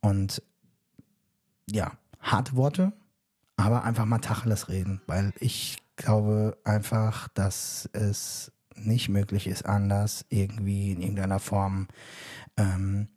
Und 0.00 0.42
ja, 1.68 1.92
harte 2.20 2.56
Worte, 2.56 2.92
aber 3.56 3.84
einfach 3.84 4.04
mal 4.04 4.18
Tacheles 4.18 4.68
reden, 4.68 5.00
weil 5.06 5.32
ich 5.40 5.78
glaube 5.96 6.56
einfach, 6.64 7.28
dass 7.28 7.88
es 7.92 8.52
nicht 8.74 9.08
möglich 9.08 9.46
ist, 9.46 9.66
anders 9.66 10.24
irgendwie 10.28 10.92
in 10.92 11.00
irgendeiner 11.00 11.38
Form 11.38 11.88
ähm, 12.56 13.08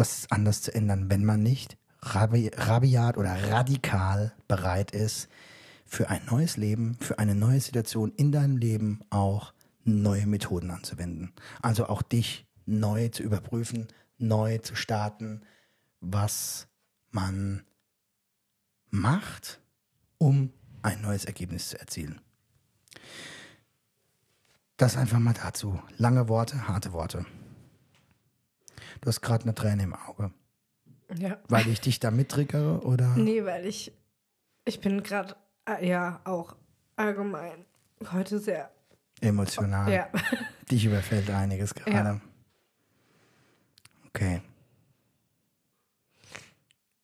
das 0.00 0.26
anders 0.30 0.62
zu 0.62 0.74
ändern, 0.74 1.10
wenn 1.10 1.24
man 1.24 1.42
nicht 1.42 1.76
rabi 2.00 2.50
rabiat 2.54 3.16
oder 3.16 3.50
radikal 3.50 4.32
bereit 4.46 4.92
ist, 4.92 5.28
für 5.84 6.10
ein 6.10 6.20
neues 6.26 6.56
Leben, 6.56 6.96
für 7.00 7.18
eine 7.18 7.34
neue 7.34 7.60
Situation 7.60 8.12
in 8.16 8.30
deinem 8.30 8.58
Leben 8.58 9.00
auch 9.10 9.54
neue 9.84 10.26
Methoden 10.26 10.70
anzuwenden. 10.70 11.32
Also 11.62 11.86
auch 11.86 12.02
dich 12.02 12.46
neu 12.66 13.08
zu 13.08 13.22
überprüfen, 13.22 13.88
neu 14.18 14.58
zu 14.58 14.74
starten, 14.74 15.42
was 16.00 16.68
man 17.10 17.62
macht, 18.90 19.60
um 20.18 20.52
ein 20.82 21.00
neues 21.00 21.24
Ergebnis 21.24 21.70
zu 21.70 21.80
erzielen. 21.80 22.20
Das 24.76 24.96
einfach 24.96 25.18
mal 25.18 25.34
dazu. 25.34 25.80
Lange 25.96 26.28
Worte, 26.28 26.68
harte 26.68 26.92
Worte. 26.92 27.24
Du 29.00 29.08
hast 29.08 29.20
gerade 29.20 29.44
eine 29.44 29.54
Träne 29.54 29.84
im 29.84 29.94
Auge. 29.94 30.32
Ja. 31.16 31.38
Weil 31.48 31.68
ich 31.68 31.80
dich 31.80 32.00
da 32.00 32.10
mittriggere 32.10 32.80
oder? 32.82 33.16
Nee, 33.16 33.44
weil 33.44 33.64
ich, 33.66 33.92
ich 34.64 34.80
bin 34.80 35.02
gerade, 35.02 35.36
äh, 35.66 35.88
ja, 35.88 36.20
auch 36.24 36.56
allgemein 36.96 37.64
heute 38.12 38.38
sehr, 38.38 38.70
Emotional. 39.20 39.92
ja. 39.92 40.08
Dich 40.70 40.84
überfällt 40.84 41.30
einiges 41.30 41.74
gerade. 41.74 41.90
Ja. 41.90 42.20
Okay. 44.08 44.42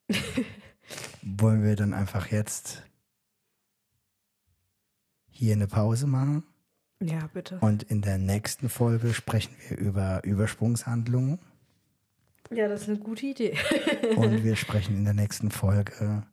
Wollen 1.23 1.65
wir 1.65 1.77
dann 1.77 1.95
einfach 1.95 2.27
jetzt 2.27 2.83
hier 5.31 5.55
eine 5.55 5.67
Pause 5.67 6.07
machen? 6.07 6.45
Ja, 7.01 7.27
bitte. 7.33 7.59
Und 7.61 7.83
in 7.83 8.03
der 8.03 8.19
nächsten 8.19 8.69
Folge 8.69 9.13
sprechen 9.15 9.55
wir 9.69 9.79
über 9.79 10.23
Übersprungshandlungen. 10.25 11.39
Ja, 12.55 12.69
das 12.69 12.83
ist 12.83 12.89
eine 12.89 12.99
gute 12.99 13.27
Idee. 13.27 13.57
Und 14.17 14.45
wir 14.45 14.57
sprechen 14.57 14.97
in 14.97 15.05
der 15.05 15.15
nächsten 15.15 15.51
Folge. 15.51 16.25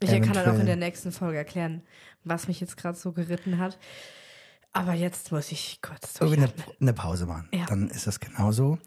Ich 0.00 0.10
kann 0.10 0.32
dann 0.32 0.54
auch 0.54 0.58
in 0.58 0.66
der 0.66 0.76
nächsten 0.76 1.12
Folge 1.12 1.38
erklären, 1.38 1.82
was 2.24 2.48
mich 2.48 2.60
jetzt 2.60 2.76
gerade 2.76 2.98
so 2.98 3.12
geritten 3.12 3.58
hat. 3.58 3.78
Aber 4.72 4.92
jetzt 4.92 5.30
muss 5.30 5.52
ich 5.52 5.80
kurz 5.80 6.14
So 6.14 6.30
wie 6.32 6.36
eine, 6.36 6.52
eine 6.80 6.92
Pause 6.92 7.26
machen. 7.26 7.48
Ja. 7.52 7.66
Dann 7.66 7.88
ist 7.88 8.06
das 8.06 8.18
genauso. 8.18 8.78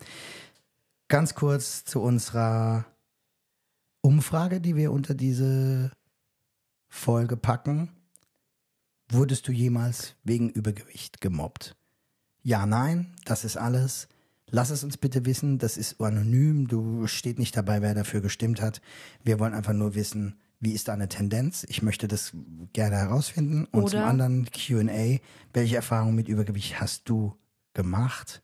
Ganz 1.07 1.33
kurz 1.33 1.85
zu 1.85 2.01
unserer 2.01 2.85
Umfrage, 4.01 4.59
die 4.59 4.75
wir 4.75 4.91
unter 4.91 5.15
diese 5.15 5.91
Folge 6.89 7.37
packen. 7.37 7.89
Wurdest 9.09 9.47
du 9.47 9.53
jemals 9.53 10.15
wegen 10.23 10.49
Übergewicht 10.49 11.21
gemobbt? 11.21 11.77
Ja, 12.43 12.65
nein, 12.65 13.15
das 13.23 13.45
ist 13.45 13.55
alles. 13.55 14.09
Lass 14.49 14.69
es 14.69 14.83
uns 14.83 14.97
bitte 14.97 15.25
wissen, 15.25 15.57
das 15.57 15.75
ist 15.77 15.99
anonym, 15.99 16.67
du 16.67 17.05
steht 17.07 17.37
nicht 17.37 17.55
dabei, 17.57 17.81
wer 17.81 17.93
dafür 17.93 18.21
gestimmt 18.21 18.61
hat. 18.61 18.81
Wir 19.23 19.39
wollen 19.39 19.53
einfach 19.53 19.73
nur 19.73 19.93
wissen, 19.95 20.39
wie 20.59 20.71
ist 20.71 20.87
deine 20.87 21.09
Tendenz? 21.09 21.65
Ich 21.69 21.81
möchte 21.81 22.07
das 22.07 22.31
gerne 22.73 22.95
herausfinden. 22.95 23.65
Und 23.71 23.89
zum 23.89 23.99
Oder- 23.99 24.07
anderen 24.07 24.45
QA, 24.51 25.19
welche 25.53 25.75
Erfahrungen 25.75 26.15
mit 26.15 26.29
Übergewicht 26.29 26.79
hast 26.79 27.09
du 27.09 27.35
gemacht? 27.73 28.41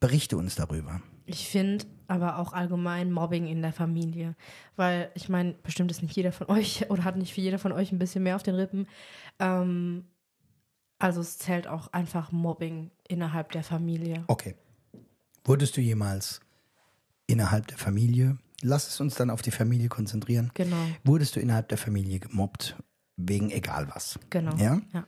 Berichte 0.00 0.36
uns 0.36 0.54
darüber. 0.54 1.00
Ich 1.26 1.48
finde 1.48 1.84
aber 2.08 2.38
auch 2.38 2.52
allgemein 2.52 3.12
Mobbing 3.12 3.46
in 3.46 3.60
der 3.62 3.72
Familie. 3.72 4.36
Weil 4.76 5.10
ich 5.14 5.28
meine, 5.28 5.52
bestimmt 5.62 5.90
ist 5.90 6.02
nicht 6.02 6.16
jeder 6.16 6.32
von 6.32 6.48
euch 6.48 6.86
oder 6.90 7.04
hat 7.04 7.16
nicht 7.16 7.34
für 7.34 7.40
jeder 7.40 7.58
von 7.58 7.72
euch 7.72 7.92
ein 7.92 7.98
bisschen 7.98 8.22
mehr 8.22 8.36
auf 8.36 8.42
den 8.42 8.54
Rippen. 8.54 8.86
Ähm, 9.38 10.04
also 10.98 11.20
es 11.20 11.38
zählt 11.38 11.68
auch 11.68 11.92
einfach 11.92 12.32
Mobbing 12.32 12.90
innerhalb 13.06 13.52
der 13.52 13.62
Familie. 13.62 14.24
Okay. 14.28 14.54
Wurdest 15.46 15.76
du 15.76 15.80
jemals 15.80 16.40
innerhalb 17.26 17.66
der 17.68 17.78
Familie, 17.78 18.36
lass 18.62 18.88
es 18.88 19.00
uns 19.00 19.14
dann 19.14 19.30
auf 19.30 19.42
die 19.42 19.50
Familie 19.50 19.88
konzentrieren, 19.88 20.50
Genau, 20.54 20.76
wurdest 21.04 21.36
du 21.36 21.40
innerhalb 21.40 21.68
der 21.68 21.78
Familie 21.78 22.18
gemobbt, 22.20 22.76
wegen 23.16 23.50
egal 23.50 23.88
was? 23.94 24.18
genau. 24.30 24.54
Ja? 24.56 24.80
ja. 24.92 25.06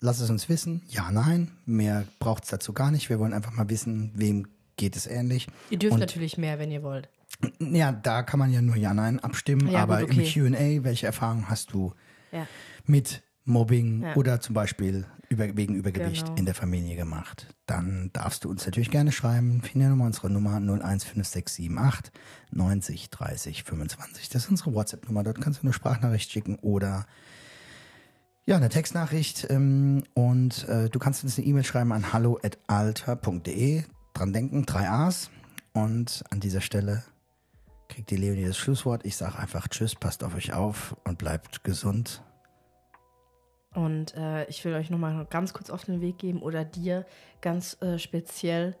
Lass 0.00 0.20
es 0.20 0.28
uns 0.28 0.48
wissen. 0.50 0.82
Ja, 0.88 1.10
nein. 1.10 1.52
Mehr 1.64 2.04
braucht 2.18 2.44
es 2.44 2.50
dazu 2.50 2.74
gar 2.74 2.90
nicht. 2.90 3.08
Wir 3.08 3.18
wollen 3.18 3.32
einfach 3.32 3.52
mal 3.52 3.70
wissen, 3.70 4.12
wem 4.14 4.46
geht 4.76 4.94
es 4.94 5.06
ähnlich. 5.06 5.46
Ihr 5.70 5.78
dürft 5.78 5.94
Und- 5.94 6.00
natürlich 6.00 6.36
mehr, 6.36 6.58
wenn 6.58 6.70
ihr 6.70 6.82
wollt. 6.82 7.08
Ja, 7.58 7.92
da 7.92 8.22
kann 8.22 8.38
man 8.38 8.52
ja 8.52 8.60
nur 8.60 8.76
Ja, 8.76 8.92
nein 8.92 9.18
abstimmen. 9.20 9.68
Ja, 9.68 9.82
aber 9.82 10.00
gut, 10.02 10.10
okay. 10.10 10.32
im 10.40 10.52
QA, 10.54 10.84
welche 10.84 11.06
Erfahrungen 11.06 11.48
hast 11.48 11.72
du 11.72 11.94
Ja. 12.30 12.46
mit 12.84 13.22
Mobbing 13.46 14.02
Ja. 14.02 14.14
oder 14.16 14.40
zum 14.40 14.54
Beispiel 14.54 15.06
über, 15.28 15.56
wegen 15.56 15.74
Übergewicht 15.74 16.26
Genau. 16.26 16.36
in 16.38 16.44
der 16.44 16.54
Familie 16.54 16.96
gemacht? 16.96 17.54
Dann 17.66 18.10
darfst 18.12 18.44
du 18.44 18.50
uns 18.50 18.64
natürlich 18.66 18.90
gerne 18.90 19.10
schreiben. 19.12 19.62
Finde 19.62 19.88
nochmal 19.88 20.08
unsere 20.08 20.28
Nummer 20.30 20.60
015678 20.60 22.12
90 22.50 23.10
30 23.10 23.62
25. 23.64 24.28
Das 24.28 24.44
ist 24.44 24.50
unsere 24.50 24.74
WhatsApp-Nummer. 24.74 25.22
Dort 25.24 25.40
kannst 25.40 25.60
du 25.60 25.64
eine 25.64 25.72
Sprachnachricht 25.72 26.30
schicken 26.30 26.56
oder 26.56 27.06
ja, 28.44 28.56
eine 28.56 28.68
Textnachricht. 28.68 29.46
Ähm, 29.50 30.04
und 30.14 30.68
äh, 30.68 30.88
du 30.88 30.98
kannst 30.98 31.24
uns 31.24 31.38
eine 31.38 31.46
E-Mail 31.46 31.64
schreiben 31.64 31.92
an 31.92 32.12
hallo.alter.de. 32.12 33.82
Dran 34.14 34.32
denken, 34.32 34.66
drei 34.66 34.88
A's. 34.88 35.30
Und 35.72 36.24
an 36.30 36.40
dieser 36.40 36.60
Stelle 36.60 37.02
kriegt 37.88 38.10
die 38.10 38.16
Leonie 38.16 38.46
das 38.46 38.56
Schlusswort. 38.56 39.04
Ich 39.04 39.16
sage 39.16 39.38
einfach 39.38 39.68
Tschüss, 39.68 39.94
passt 39.94 40.24
auf 40.24 40.34
euch 40.34 40.52
auf 40.52 40.96
und 41.04 41.18
bleibt 41.18 41.64
gesund. 41.64 42.22
Und 43.76 44.16
äh, 44.16 44.46
ich 44.46 44.64
will 44.64 44.72
euch 44.72 44.88
nochmal 44.88 45.26
ganz 45.26 45.52
kurz 45.52 45.68
auf 45.68 45.84
den 45.84 46.00
Weg 46.00 46.16
geben 46.16 46.40
oder 46.40 46.64
dir 46.64 47.04
ganz 47.42 47.76
äh, 47.82 47.98
speziell. 47.98 48.74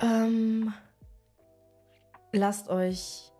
Ähm, 0.00 0.72
lasst 2.32 2.70
euch, 2.70 3.30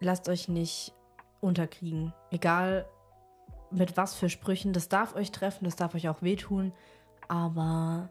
lasst 0.00 0.28
euch 0.28 0.48
nicht 0.48 0.92
unterkriegen. 1.40 2.12
Egal 2.32 2.86
mit 3.70 3.96
was 3.96 4.16
für 4.16 4.28
Sprüchen. 4.28 4.72
Das 4.72 4.88
darf 4.88 5.14
euch 5.14 5.30
treffen, 5.30 5.64
das 5.64 5.76
darf 5.76 5.94
euch 5.94 6.08
auch 6.08 6.20
wehtun. 6.20 6.72
Aber 7.28 8.08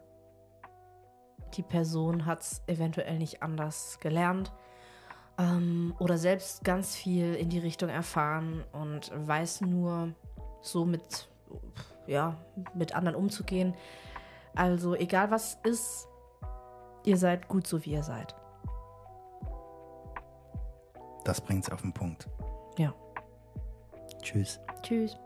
die 1.58 1.64
Person 1.64 2.26
hat 2.26 2.44
es 2.44 2.62
eventuell 2.68 3.18
nicht 3.18 3.44
anders 3.44 4.00
gelernt 4.00 4.54
ähm, 5.38 5.94
oder 6.00 6.18
selbst 6.18 6.64
ganz 6.64 6.96
viel 6.96 7.34
in 7.34 7.50
die 7.50 7.60
Richtung 7.60 7.90
erfahren 7.90 8.64
und 8.72 9.12
weiß 9.14 9.62
nur 9.62 10.14
so 10.62 10.86
mit, 10.86 11.30
ja, 12.08 12.38
mit 12.74 12.96
anderen 12.96 13.16
umzugehen. 13.16 13.76
Also 14.56 14.96
egal 14.96 15.32
was 15.32 15.58
ist, 15.64 16.08
ihr 17.06 17.18
seid 17.18 17.48
gut 17.48 17.68
so 17.68 17.84
wie 17.86 17.92
ihr 17.92 18.04
seid. 18.04 18.36
Das 21.24 21.42
bringt's 21.42 21.70
auf 21.70 21.82
den 21.82 21.94
Punkt. 21.94 22.28
Ja. 22.78 22.94
Tschüss. 24.22 24.60
Tschüss. 24.82 25.18